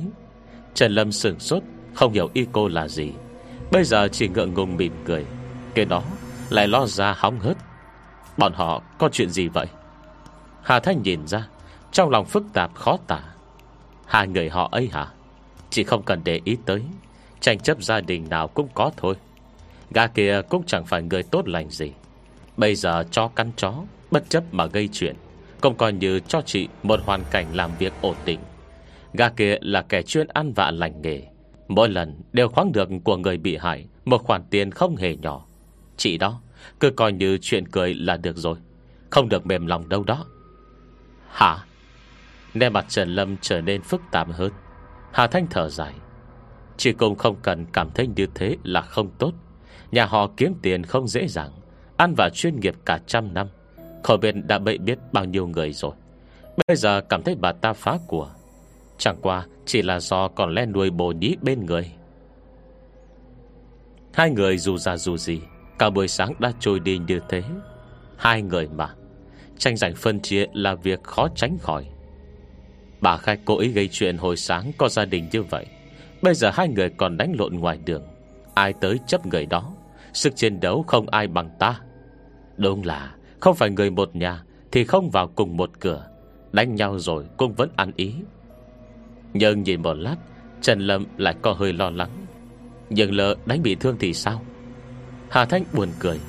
[0.73, 1.63] Trần Lâm sửng sốt,
[1.93, 3.11] Không hiểu ý cô là gì.
[3.71, 5.25] Bây giờ chỉ ngượng ngùng mỉm cười.
[5.73, 6.03] Cái đó,
[6.49, 7.57] lại lo ra hóng hớt.
[8.37, 9.67] Bọn họ có chuyện gì vậy?
[10.61, 11.47] Hà Thanh nhìn ra,
[11.91, 13.21] Trong lòng phức tạp khó tả.
[14.05, 15.07] Hai người họ ấy hả?
[15.69, 16.81] Chị không cần để ý tới.
[17.39, 19.15] Tranh chấp gia đình nào cũng có thôi.
[19.91, 21.91] Gà kia cũng chẳng phải người tốt lành gì.
[22.57, 23.73] Bây giờ cho căn chó,
[24.11, 25.15] Bất chấp mà gây chuyện.
[25.61, 28.39] Cũng coi như cho chị một hoàn cảnh làm việc ổn định.
[29.13, 31.21] Gà kia là kẻ chuyên ăn vạ lành nghề.
[31.67, 35.45] Mỗi lần đều khoáng được của người bị hại, Một khoản tiền không hề nhỏ.
[35.97, 36.41] Chị đó,
[36.79, 38.57] cứ coi như chuyện cười là được rồi.
[39.09, 40.25] Không được mềm lòng đâu đó.
[41.29, 41.57] Hả?
[42.53, 44.51] Nè mặt Trần Lâm trở nên phức tạp hơn.
[45.15, 45.93] Hà Thanh thở dài.
[46.77, 49.33] Chị cũng không cần cảm thấy như thế là không tốt.
[49.91, 51.51] Nhà họ kiếm tiền không dễ dàng,
[51.97, 53.47] Ăn và chuyên nghiệp cả trăm năm.
[54.03, 55.91] Khỏi biệt đã bậy biết bao nhiêu người rồi.
[56.67, 58.29] Bây giờ cảm thấy bà ta phá của.
[58.97, 61.91] Chẳng qua chỉ là do còn len nuôi bồ nhí bên người.
[64.13, 65.41] Hai người dù ra dù gì,
[65.79, 67.43] Cả buổi sáng đã trôi đi như thế.
[68.17, 68.89] Hai người mà.
[69.57, 71.85] Tranh giành phân chia là việc khó tránh khỏi.
[73.05, 75.65] Bà khách cố ý gây chuyện hồi sáng Có gia đình như vậy.
[76.21, 78.03] Bây giờ hai người còn đánh lộn ngoài đường.
[78.53, 79.73] Ai tới chấp người đó?
[80.13, 81.79] Sức chiến đấu không ai bằng ta.
[82.57, 86.07] Đúng là, Không phải người một nhà, Thì không vào cùng một cửa.
[86.51, 88.13] Đánh nhau rồi cũng vẫn ăn ý.
[89.33, 90.15] Nhưng nhìn một lát,
[90.61, 92.25] Trần Lâm lại có hơi lo lắng.
[92.89, 94.41] Nhưng lỡ đánh bị thương thì sao?
[95.29, 96.19] Hà Thanh buồn cười.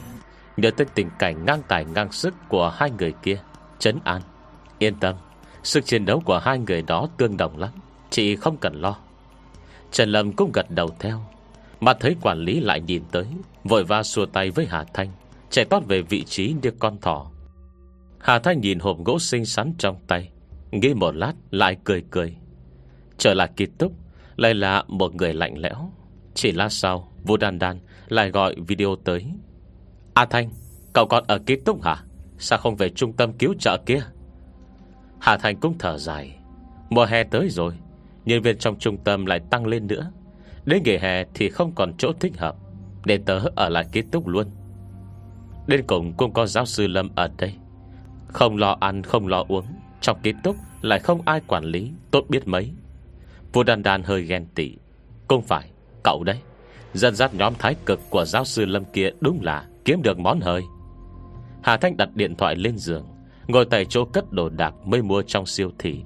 [0.56, 3.38] Nhớ tới tình cảnh ngang tài ngang sức Của hai người kia.
[3.78, 4.22] Trấn an,
[4.78, 5.14] Yên tâm.
[5.66, 7.70] Sức chiến đấu của hai người đó tương đồng lắm,
[8.10, 8.96] Chị không cần lo.
[9.92, 11.20] Trần Lâm cũng gật đầu theo.
[11.80, 13.26] Mà thấy quản lý lại nhìn tới,
[13.64, 15.10] Vội va xua tay với Hà Thanh,
[15.50, 17.30] Chạy tót về vị trí như con thỏ.
[18.18, 20.30] Hà Thanh nhìn hộp gỗ xinh xắn trong tay,
[20.70, 22.36] Nghĩ một lát lại cười cười.
[23.18, 23.92] Trở lại ký túc,
[24.36, 25.90] Lại là một người lạnh lẽo.
[26.34, 29.26] Chỉ lát sau, Vũ Đan Đan lại gọi video tới.
[30.14, 30.50] A Thanh,
[30.92, 31.96] Cậu còn ở ký túc hả?
[32.38, 34.02] Sao không về trung tâm cứu trợ kia?
[35.26, 36.36] Hà Thanh cũng thở dài.
[36.90, 37.72] Mùa hè tới rồi,
[38.24, 40.10] Nhân viên trong trung tâm lại tăng lên nữa.
[40.64, 42.56] Đến nghỉ hè thì không còn chỗ thích hợp
[43.04, 44.46] Để tớ ở lại ký túc luôn.
[45.66, 47.54] Đến cùng cũng có giáo sư Lâm ở đây.
[48.28, 49.64] Không lo ăn, không lo uống,
[50.00, 52.70] Trong ký túc lại không ai quản lý, Tốt biết mấy.
[53.52, 54.76] Vua đàn đàn hơi ghen tị.
[55.28, 55.70] Cũng phải,
[56.02, 56.38] cậu đấy.
[56.94, 60.40] Dân dắt nhóm thái cực của giáo sư Lâm kia Đúng là kiếm được món
[60.40, 60.62] hơi.
[61.62, 63.15] Hà Thanh đặt điện thoại lên giường.
[63.48, 66.02] Ngồi tại chỗ cất đồ đạc mới mua trong siêu thị.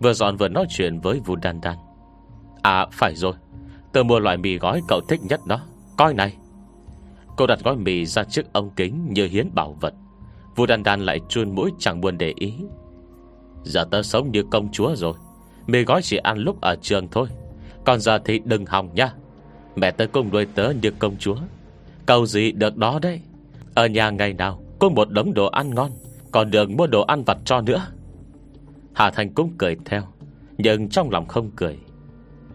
[0.00, 1.76] Vừa dọn vừa nói chuyện với Vu Đan Đan.
[2.62, 3.32] À phải rồi.
[3.92, 5.60] Tớ mua loại mì gói cậu thích nhất đó.
[5.96, 6.36] Coi này.
[7.36, 9.94] Cô đặt gói mì ra trước ông kính như hiến bảo vật.
[10.56, 12.54] Vu Đan Đan lại chuôn mũi chẳng buồn để ý.
[13.64, 15.14] Giờ tớ sống như công chúa rồi.
[15.66, 17.28] Mì gói chỉ ăn lúc ở trường thôi.
[17.84, 19.12] Còn giờ thì đừng hòng nha.
[19.76, 21.36] Mẹ tớ cũng nuôi tớ như công chúa.
[22.06, 23.20] Cầu gì được đó đấy.
[23.74, 25.90] Ở nhà ngày nào có một đống đồ ăn ngon.
[26.32, 27.86] Còn được mua đồ ăn vặt cho nữa.
[28.94, 30.02] Hà Thành cũng cười theo,
[30.58, 31.78] Nhưng trong lòng không cười.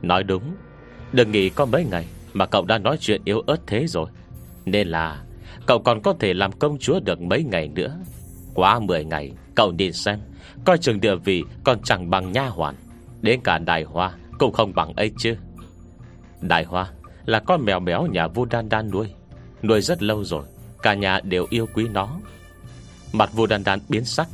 [0.01, 0.43] Nói đúng,
[1.11, 4.09] Đừng nghĩ có mấy ngày Mà cậu đã nói chuyện yếu ớt thế rồi.
[4.65, 5.23] Nên là,
[5.65, 7.97] Cậu còn có thể làm công chúa được mấy ngày nữa.
[8.53, 10.19] Quá 10 ngày, Cậu nhìn xem,
[10.65, 12.75] Coi chừng địa vị còn chẳng bằng nha hoàn.
[13.21, 15.35] Đến cả đại hoa Cũng không bằng ấy chứ.
[16.41, 16.89] Đại hoa
[17.25, 19.13] là con mèo béo nhà vua đan đan nuôi.
[19.61, 20.45] Nuôi rất lâu rồi,
[20.81, 22.19] Cả nhà đều yêu quý nó.
[23.17, 24.27] Mặt vua đan đan biến sắc.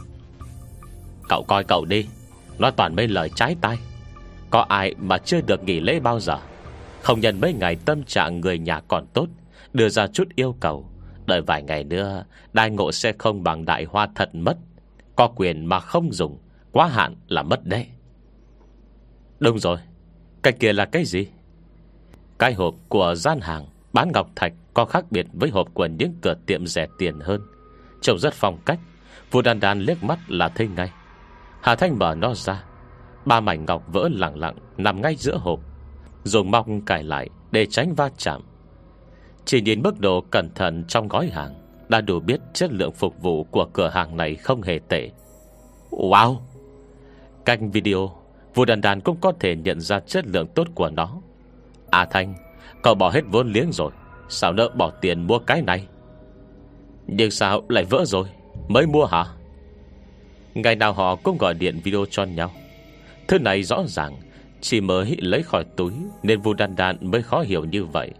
[1.30, 2.08] Cậu coi cậu đi,
[2.60, 3.78] Nó toàn mấy lời trái tay
[4.50, 6.38] Có ai mà chưa được nghỉ lễ bao giờ?
[7.02, 9.28] Không nhận mấy ngày tâm trạng người nhà còn tốt,
[9.74, 10.90] Đưa ra chút yêu cầu.
[11.26, 12.24] Đợi vài ngày nữa
[12.54, 14.58] Đại ngộ sẽ không bằng đại hoa thật mất.
[15.16, 16.38] Có quyền mà không dùng,
[16.72, 17.88] Quá hạn là mất đấy.
[19.40, 19.78] Đúng rồi,
[20.44, 21.28] Cái kia là cái gì?
[22.40, 26.14] Cái hộp của gian hàng Bán ngọc thạch có khác biệt với hộp của những
[26.22, 27.42] cửa tiệm rẻ tiền hơn.
[28.02, 28.80] Trông rất phong cách.
[29.32, 30.91] Vua đàn đàn liếc mắt là thấy ngay.
[31.62, 32.64] Hà Thanh mở nó ra.
[33.26, 35.60] Ba mảnh ngọc vỡ lặng lặng, Nằm ngay giữa hộp.
[36.24, 38.41] Dùng mong cài lại để tránh va chạm.
[39.45, 41.54] Chỉ nhìn mức độ cẩn thận trong gói hàng,
[41.89, 45.10] Đã đủ biết chất lượng phục vụ Của cửa hàng này không hề tệ.
[45.89, 46.38] Wow!
[47.45, 48.12] Canh video,
[48.56, 51.22] Vua đàn đàn cũng có thể nhận ra chất lượng tốt của nó.
[51.89, 52.34] À Thanh,
[52.84, 53.91] Cậu bỏ hết vốn liếng rồi,
[54.30, 55.88] Sao nỡ bỏ tiền mua cái này?
[57.08, 58.28] Nhưng sao lại vỡ rồi?
[58.68, 59.26] Mới mua hả?
[60.54, 62.52] Ngày nào họ cũng gọi điện video cho nhau.
[63.28, 64.16] Thứ này rõ ràng,
[64.62, 65.91] Chỉ mới lấy khỏi túi
[66.24, 68.12] Nên Vu Đan Đan mới khó hiểu như vậy.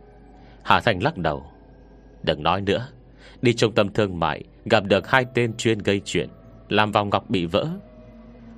[0.64, 1.46] Hà Thành lắc đầu.
[2.24, 2.88] Đừng nói nữa,
[3.42, 6.30] Đi trung tâm thương mại, Gặp được hai tên chuyên gây chuyện,
[6.70, 7.68] Làm vòng ngọc bị vỡ.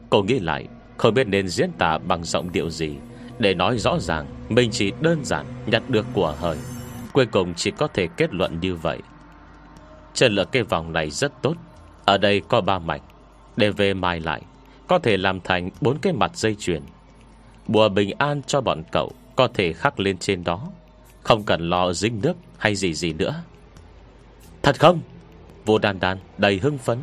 [0.09, 0.67] Cô nghĩ lại,
[0.97, 2.95] Không biết nên diễn tả bằng giọng điệu gì,
[3.39, 6.57] Để nói rõ ràng Mình chỉ đơn giản nhặt được của hời.
[7.13, 8.99] Cuối cùng chỉ có thể kết luận như vậy.
[10.13, 11.55] Chân lượng cái vòng này rất tốt.
[12.05, 13.01] Ở đây có ba mạch.
[13.55, 14.41] Để về mai lại,
[14.87, 16.81] Có thể làm thành bốn cái mặt dây chuyền.
[17.67, 20.71] Bùa bình an cho bọn cậu, Có thể khắc lên trên đó.
[21.23, 23.43] Không cần lo dính nước hay gì gì nữa.
[24.61, 24.99] Thật không?
[25.65, 26.99] Vô đan đan đầy hưng phấn.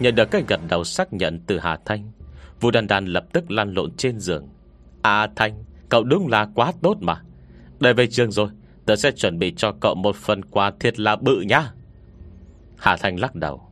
[0.00, 2.10] Nhận được cái gật đầu xác nhận từ Hà Thanh,
[2.60, 4.48] Vô đan đan lập tức lăn lộn trên giường.
[5.02, 7.22] À Thanh, Cậu đúng là quá tốt mà.
[7.80, 8.48] Đây về trường rồi,
[8.86, 11.72] Tớ sẽ chuẩn bị cho cậu một phần quà thiệt là bự nhá.
[12.78, 13.62] Hà Thanh lắc đầu.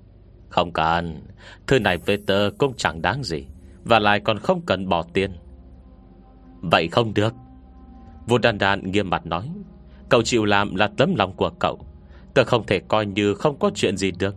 [0.49, 1.21] Không cần,
[1.67, 3.47] Thư này với tớ cũng chẳng đáng gì,
[3.85, 5.31] Và lại còn không cần bỏ tiền.
[6.61, 7.35] Vậy không được.
[8.27, 9.51] Vô đàn đàn nghiêm mặt nói,
[10.09, 11.87] Cậu chịu làm là tấm lòng của cậu.
[12.35, 14.37] Tớ không thể coi như không có chuyện gì được.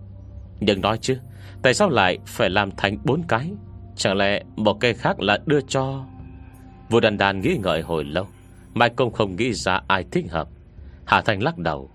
[0.60, 1.18] Nhưng nói chứ,
[1.62, 3.52] Tại sao lại phải làm thành bốn cái?
[3.96, 6.06] Chẳng lẽ một cái khác là đưa cho?
[6.90, 8.28] Vô đàn đàn nghĩ ngợi hồi lâu,
[8.74, 10.50] Mai công không nghĩ ra ai thích hợp.
[11.06, 11.90] Hà Thành lắc đầu.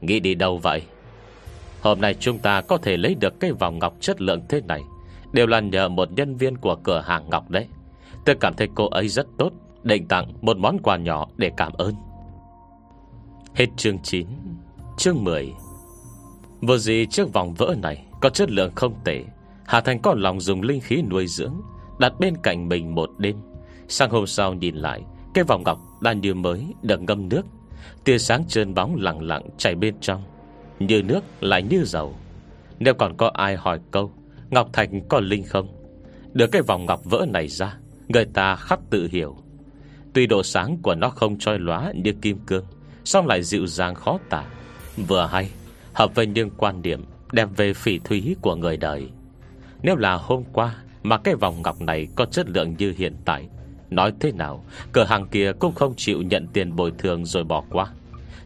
[0.00, 0.82] Nghĩ đi đâu vậy?
[1.84, 4.82] Hôm nay chúng ta có thể lấy được Cái vòng ngọc chất lượng thế này.
[5.32, 7.68] Đều là nhờ một nhân viên của cửa hàng ngọc đấy.
[8.24, 11.72] Tôi cảm thấy cô ấy rất tốt, Định tặng một món quà nhỏ để cảm
[11.72, 11.94] ơn.
[13.54, 14.26] Hết chương 9
[14.98, 15.52] Chương 10
[16.60, 19.24] Vô gì chiếc vòng vỡ này Có chất lượng không tệ.
[19.66, 21.54] Hà Thành có lòng dùng linh khí nuôi dưỡng,
[21.98, 23.36] Đặt bên cạnh mình một đêm.
[23.88, 25.02] Sang hôm sau nhìn lại,
[25.34, 27.42] Cái vòng ngọc đang như mới, được ngâm nước.
[28.04, 30.22] Tia sáng trơn bóng lặng lặng chảy bên trong.
[30.78, 32.14] Như nước lại như dầu.
[32.78, 34.12] Nếu còn có ai hỏi câu,
[34.50, 35.68] Ngọc Thạch có linh không?
[36.32, 37.76] Đưa cái vòng ngọc vỡ này ra,
[38.08, 39.36] Người ta khắc tự hiểu.
[40.12, 42.64] Tuy độ sáng của nó không trôi lóa như kim cương,
[43.04, 44.44] song lại dịu dàng khó tả.
[45.08, 45.50] Vừa hay,
[45.92, 49.08] Hợp với những quan điểm Đem về phỉ thúy của người đời.
[49.82, 53.48] Nếu là hôm qua Mà cái vòng ngọc này có chất lượng như hiện tại,
[53.90, 57.64] Nói thế nào, Cửa hàng kia cũng không chịu nhận tiền bồi thường Rồi bỏ
[57.70, 57.86] qua.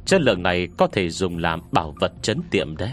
[0.08, 2.90] Chất lượng này có thể dùng làm bảo vật chấn tiệm đấy.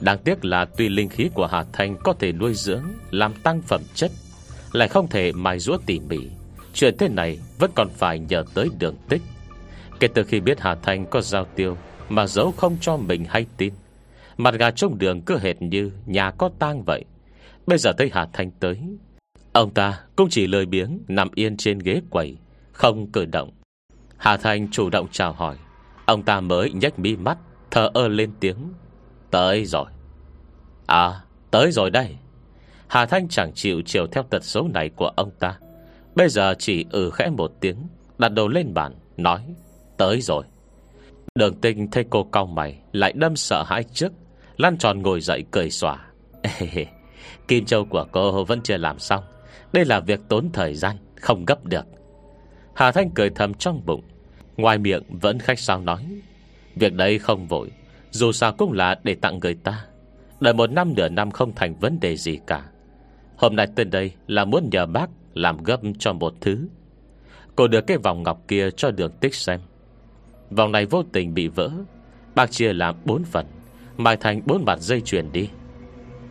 [0.00, 3.62] Đáng tiếc là tuy linh khí của Hà Thanh Có thể nuôi dưỡng, Làm tăng
[3.62, 4.10] phẩm chất,
[4.72, 6.18] Lại không thể mài rũa tỉ mỉ.
[6.74, 9.22] Chuyện thế này vẫn còn phải nhờ tới đường tích.
[10.00, 11.76] Kể từ khi biết Hà Thanh có giao tiêu
[12.08, 13.72] Mà giấu không cho mình hay tin,
[14.36, 17.04] Mặt gà trong đường cứ hệt như Nhà có tang vậy.
[17.66, 18.78] Bây giờ thấy Hà Thanh tới,
[19.52, 22.36] Ông ta cũng chỉ lười biếng Nằm yên trên ghế quầy,
[22.72, 23.50] Không cử động.
[24.16, 25.56] Hà Thanh chủ động chào hỏi.
[26.06, 27.38] Ông ta mới nhếch mi mắt
[27.70, 28.72] Thở ơ lên tiếng.
[29.30, 29.86] Tới rồi.
[30.86, 32.16] À tới rồi đây.
[32.88, 35.58] Hà Thanh chẳng chịu chiều theo tật số này của ông ta.
[36.14, 37.76] Bây giờ chỉ ừ khẽ một tiếng,
[38.18, 39.54] Đặt đầu lên bàn, Nói,
[39.96, 40.44] Tới rồi.
[41.34, 44.12] Đường tinh thấy cô cau mày, Lại đâm sợ hãi trước.
[44.56, 46.06] Lan tròn ngồi dậy cười xòa.
[47.48, 49.24] Kim châu của cô vẫn chưa làm xong.
[49.72, 51.84] Đây là việc tốn thời gian, Không gấp được.
[52.74, 54.02] Hà Thanh cười thầm trong bụng.
[54.56, 56.06] Ngoài miệng vẫn khách sao nói,
[56.76, 57.70] Việc đấy không vội,
[58.10, 59.84] Dù sao cũng là để tặng người ta.
[60.40, 62.64] Đợi một năm nửa năm không thành vấn đề gì cả.
[63.36, 66.68] Hôm nay tên đây là muốn nhờ bác Làm gấp cho một thứ.
[67.56, 69.60] Cô đưa cái vòng ngọc kia cho đường tích xem.
[70.50, 71.70] Vòng này vô tình bị vỡ.
[72.34, 73.46] Bác chia làm bốn phần
[73.96, 75.48] Mài thành bốn mặt dây chuyền đi.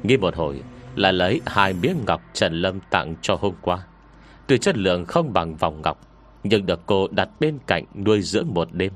[0.03, 0.61] Nghĩ một hồi
[0.95, 3.85] Là lấy hai miếng ngọc Trần Lâm tặng cho hôm qua.
[4.47, 6.14] Từ chất lượng không bằng vòng ngọc.
[6.47, 8.93] Nhưng được cô đặt bên cạnh Nuôi dưỡng một đêm,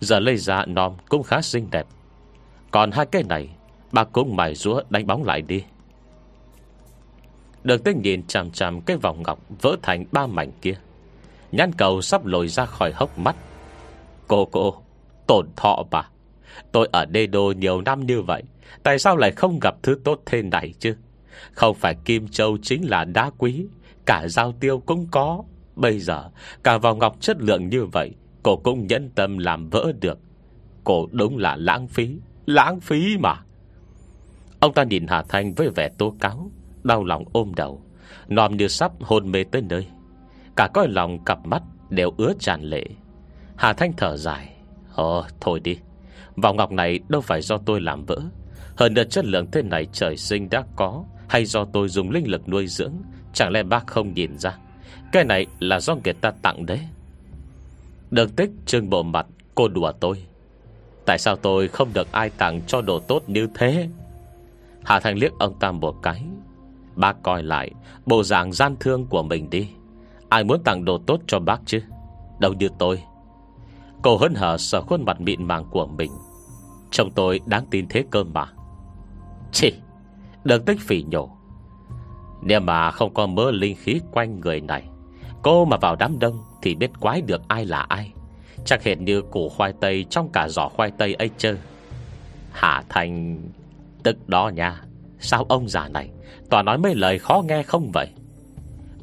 [0.00, 1.86] Giờ lây ra non cũng khá xinh đẹp.
[2.70, 3.48] Còn hai cái này,
[3.92, 5.62] Bà cũng mài rúa đánh bóng lại đi.
[7.64, 10.74] Đường tích nhìn chằm chằm Cái vòng ngọc vỡ thành ba mảnh kia
[11.52, 13.36] Nhăn cầu sắp lồi ra khỏi hốc mắt.
[14.28, 14.74] Cô cô,
[15.26, 16.08] Tổn thọ bà,
[16.72, 18.42] Tôi ở đê đô nhiều năm như vậy,
[18.82, 20.96] Tại sao lại không gặp thứ tốt thế này chứ?
[21.52, 23.66] Không phải Kim Châu chính là đá quý,
[24.06, 25.42] Cả giao tiêu cũng có.
[25.80, 26.30] Bây giờ,
[26.64, 30.18] cả vào ngọc chất lượng như vậy, Cô cũng nhẫn tâm làm vỡ được.
[30.84, 32.16] Cô đúng là lãng phí
[32.46, 33.34] Lãng phí mà.
[34.60, 36.50] Ông ta nhìn Hà Thanh với vẻ tố cáo,
[36.82, 37.82] Đau lòng ôm đầu,
[38.28, 39.86] Nòm như sắp hôn mê tới nơi.
[40.56, 42.84] Cả coi lòng cặp mắt đều ứa tràn lệ.
[43.56, 44.54] Hà Thanh thở dài
[44.94, 45.78] Ồ thôi đi.
[46.36, 48.20] Vòng ngọc này đâu phải do tôi làm vỡ.
[48.76, 52.30] Hơn nữa chất lượng thế này trời sinh đã có, Hay do tôi dùng linh
[52.30, 52.92] lực nuôi dưỡng,
[53.32, 54.58] Chẳng lẽ bác không nhìn ra?
[55.12, 56.80] Cái này là do người ta tặng đấy.
[58.10, 60.24] Đường tích trưng bộ mặt, Cô đùa tôi.
[61.06, 63.88] Tại sao tôi không được ai tặng cho đồ tốt như thế?
[64.84, 66.22] Hà Thanh liếc ông ta một cái.
[66.94, 67.70] Bác coi lại,
[68.06, 69.68] Bộ dạng gian thương của mình đi.
[70.28, 71.82] Ai muốn tặng đồ tốt cho bác chứ?
[72.38, 73.02] Đâu như tôi.
[74.02, 76.12] Cô hân hở sở khuôn mặt mịn màng của mình.
[76.90, 78.46] Chồng tôi đáng tin thế cơ mà.
[79.52, 79.72] Chị
[80.44, 81.30] Đừng tích phỉ nhổ.
[82.42, 84.89] Nếu mà không có mơ linh khí quanh người này
[85.42, 88.12] Cô mà vào đám đông Thì biết quái được ai là ai.
[88.64, 91.56] Chắc hẹn như củ khoai tây Trong cả giỏ khoai tây ấy chơ.
[92.52, 93.42] Hạ Thành,
[94.02, 94.80] Tức đó nha.
[95.18, 96.10] Sao ông già này
[96.50, 98.08] Toàn nói mấy lời khó nghe không vậy?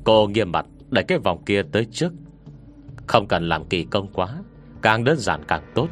[0.03, 2.13] Cô nghiêm mặt Đẩy cái vòng kia tới trước.
[3.07, 4.37] Không cần làm kỳ công quá,
[4.81, 5.87] Càng đơn giản càng tốt.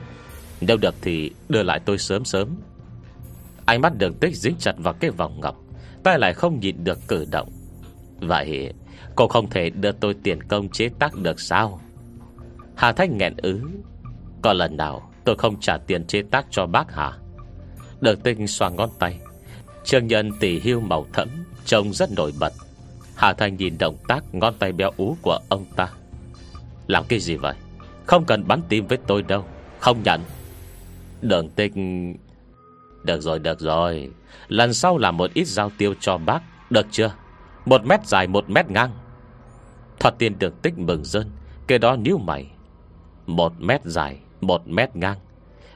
[0.61, 2.55] Nếu được thì đưa lại tôi sớm sớm.
[3.65, 5.55] Ánh mắt đường tích dính chặt vào cái vòng ngọc,
[6.03, 7.49] Tay lại không nhịn được cử động.
[8.19, 8.73] Vậy
[9.15, 11.81] Cô không thể đưa tôi tiền công chế tác được sao?
[12.75, 13.61] Hà Thanh nghẹn ứ.
[14.41, 17.11] Có lần nào tôi không trả tiền chế tác cho bác hả?
[18.01, 19.19] Được tinh xoa ngón tay.
[19.83, 21.29] Trương nhân tỷ hưu màu thẫm,
[21.65, 22.53] Trông rất nổi bật.
[23.15, 25.89] Hà Thanh nhìn động tác ngón tay béo ú của ông ta.
[26.87, 27.55] Làm cái gì vậy?
[28.05, 29.45] Không cần bắn tim với tôi đâu.
[29.79, 30.21] Không nhận.
[31.21, 32.15] Đường tinh
[33.03, 34.09] Được rồi được rồi.
[34.47, 36.39] Lần sau làm một ít giao tiêu cho bác.
[36.69, 37.13] Được chưa?
[37.65, 38.91] Một mét dài, một mét ngang.
[39.99, 41.31] Thoạt tiền được tích mừng dân.
[41.67, 42.47] Cái đó níu mày.
[43.25, 45.17] Một mét dài, Một mét ngang.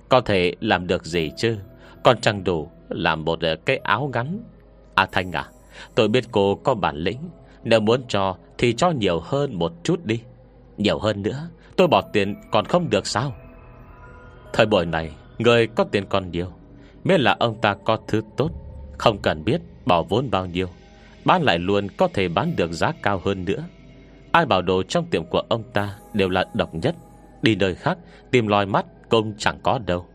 [0.09, 1.57] Có thể làm được gì chứ?
[2.03, 4.43] Còn chẳng đủ Làm một ờ, cái áo ngắn.
[4.95, 5.49] À Thanh à
[5.95, 7.29] Tôi biết cô có bản lĩnh.
[7.63, 10.21] Nếu muốn cho thì cho nhiều hơn một chút đi.
[10.77, 13.33] Nhiều hơn nữa, Tôi bỏ tiền còn không được sao?
[14.53, 16.51] Thời buổi này, Người có tiền còn nhiều.
[17.03, 18.49] Miễn là ông ta có thứ tốt.
[18.97, 20.67] Không cần biết bỏ vốn bao nhiêu.
[21.25, 23.63] Bán lại luôn có thể bán được giá cao hơn nữa.
[24.31, 26.95] Ai bảo đồ trong tiệm của ông ta Đều là độc nhất.
[27.41, 27.97] Đi nơi khác,
[28.31, 30.05] tìm lòi mắt, cũng chẳng có đâu.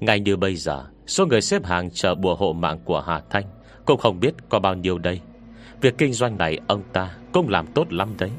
[0.00, 3.44] Ngay như bây giờ, Số người xếp hàng chờ bùa hộ mạng của Hà Thanh
[3.84, 5.20] Cũng không biết có bao nhiêu đây.
[5.80, 8.30] Việc kinh doanh này ông ta Cũng làm tốt lắm đấy.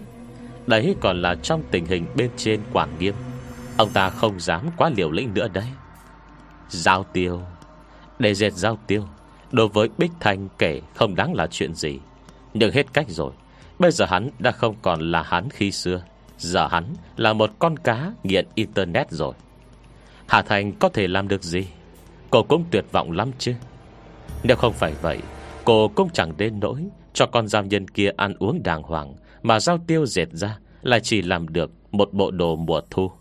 [0.68, 3.14] Đấy còn là trong tình hình bên trên quản nghiêm.
[3.78, 5.68] Ông ta không dám quá liều lĩnh nữa đấy.
[6.70, 7.42] Giao tiêu.
[8.20, 9.04] Để dệt giao tiêu,
[9.52, 12.00] Đối với Bích Thanh kể không đáng là chuyện gì.
[12.54, 13.32] Nhưng hết cách rồi.
[13.80, 16.02] Bây giờ hắn đã không còn là hắn khi xưa.
[16.38, 19.34] Giờ hắn là một con cá nghiện Internet rồi.
[20.28, 21.68] Hà Thành có thể làm được gì?
[22.30, 23.54] Cô cũng tuyệt vọng lắm chứ.
[24.44, 25.20] Nếu không phải vậy,
[25.66, 29.60] Cô cũng chẳng đến nỗi Cho con giam nhân kia ăn uống đàng hoàng, Mà
[29.60, 33.12] giao tiêu dệt ra là chỉ làm được một bộ đồ mùa thu.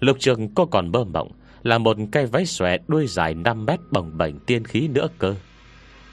[0.00, 1.30] Lục trường cô còn mơ mộng,
[1.62, 5.34] Là một cây váy xòe đuôi dài 5 mét bồng bềnh tiên khí nữa cơ.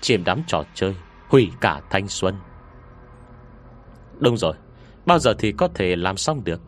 [0.02, 0.96] Chìm đắm trò chơi,
[1.30, 2.36] Hủy cả thanh xuân.
[4.20, 4.54] Đúng rồi,
[5.06, 6.62] Bao giờ thì có thể làm xong được.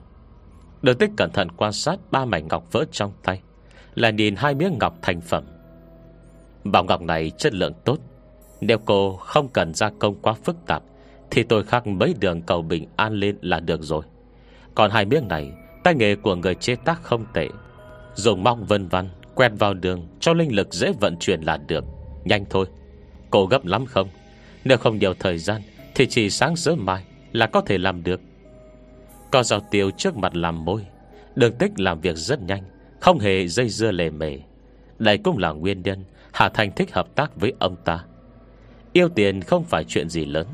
[0.82, 3.42] Đường tích cẩn thận quan sát Ba mảnh ngọc vỡ trong tay,
[3.96, 5.44] Là nhìn hai miếng ngọc thành phẩm.
[6.64, 7.98] Bảo ngọc này chất lượng tốt,
[8.62, 10.84] Nếu cô không cần gia công quá phức tạp,
[11.32, 14.04] Thì tôi khắc mấy đường cầu bình an lên là được rồi.
[14.76, 15.52] Còn hai miếng này,
[15.84, 17.48] Tay nghề của người chế tác không tệ,
[18.16, 21.84] Dùng mong vân văn Quẹt vào đường cho linh lực dễ vận chuyển là được.
[22.26, 22.66] Nhanh thôi,
[23.30, 24.08] Cô gấp lắm không?
[24.66, 25.62] Nếu không nhiều thời gian,
[25.96, 28.22] Thì chỉ sáng sớm mai là có thể làm được.
[29.32, 30.86] Có rào tiêu trước mặt làm môi,
[31.36, 32.64] Đường tích làm việc rất nhanh,
[33.00, 34.38] Không hề dây dưa lề mề.
[35.00, 36.04] Đây cũng là nguyên nhân
[36.34, 38.04] Hà Thành thích hợp tác với ông ta.
[38.94, 40.48] Yêu tiền không phải chuyện gì lớn,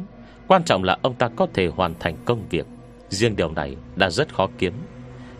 [0.47, 2.65] Quan trọng là ông ta có thể hoàn thành công việc.
[3.09, 4.73] Riêng điều này đã rất khó kiếm.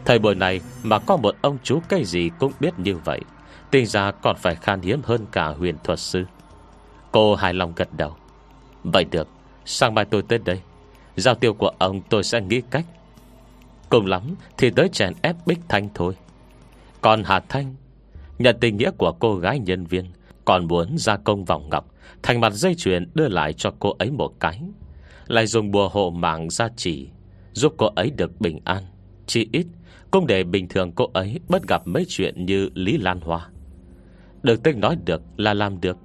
[0.06, 3.22] Thời buổi này mà có một ông chú cây gì cũng biết như vậy
[3.72, 6.24] Tình ra còn phải khan hiếm hơn cả huyền thuật sư.
[7.12, 8.16] Cô hài lòng gật đầu.
[8.84, 9.28] Vậy được
[9.66, 10.62] Sang mai tôi tới đây.
[11.18, 12.86] Giao tiêu của ông tôi sẽ nghĩ cách.
[13.90, 16.16] Cùng lắm thì tới chèn ép Bích Thanh thôi.
[17.02, 17.76] Còn Hà Thanh,
[18.40, 20.06] Nhận tình nghĩa của cô gái nhân viên,
[20.46, 21.94] Còn muốn gia công vòng ngọc,
[22.24, 24.62] Thành mặt dây chuyền đưa lại cho cô ấy một cái.
[25.28, 27.10] Lại dùng bùa hộ mạng gia chỉ,
[27.54, 28.84] Giúp cô ấy được bình an.
[29.26, 29.66] Chỉ ít,
[30.12, 33.48] Cũng để bình thường cô ấy bất gặp mấy chuyện như Lý Lan Hoa.
[34.44, 35.98] Được tinh nói được là làm được.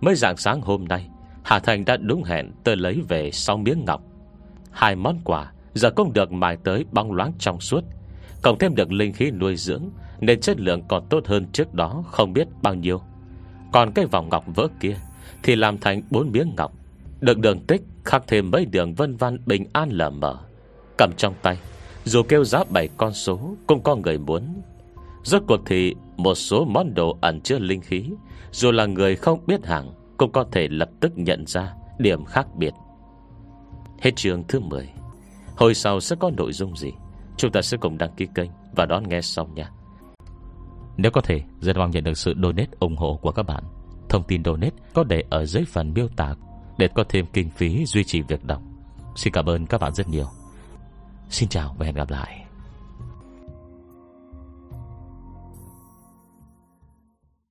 [0.00, 1.08] Mới dạng sáng hôm nay,
[1.44, 4.02] Hà Thành đã đúng hẹn tôi lấy về 6 miếng ngọc.
[4.76, 7.84] Hai món quà, Giờ cũng được mài tới bóng loáng trong suốt.
[8.42, 9.82] Cộng thêm được linh khí nuôi dưỡng,
[10.20, 13.00] Nên chất lượng còn tốt hơn trước đó Không biết bao nhiêu.
[13.72, 14.96] Còn cái vòng ngọc vỡ kia
[15.42, 16.72] Thì làm thành bốn miếng ngọc.
[17.20, 20.36] Được đường tích, khắc thêm mấy đường vân văn bình an lờ mở
[20.98, 21.58] Cầm trong tay,
[22.04, 24.62] Dù kêu giá bảy con số, Cũng có người muốn.
[25.24, 28.04] Rốt cuộc thì một số món đồ ẩn chứa linh khí,
[28.52, 32.46] Dù là người không biết hàng, Cũng có thể lập tức nhận ra Điểm khác
[32.56, 32.72] biệt.
[34.00, 34.88] Hết trường thứ 10
[35.56, 36.92] Hồi sau sẽ có nội dung gì?
[37.36, 39.70] Chúng ta sẽ cùng đăng ký kênh Và đón nghe xong nha.
[40.96, 43.64] Nếu có thể Rất mong nhận được sự donate ủng hộ của các bạn.
[44.08, 46.34] Thông tin donate có để ở dưới phần miêu tả
[46.78, 48.62] Để có thêm kinh phí duy trì việc đọc.
[49.16, 50.26] Xin cảm ơn các bạn rất nhiều.
[51.30, 52.45] Xin chào và hẹn gặp lại.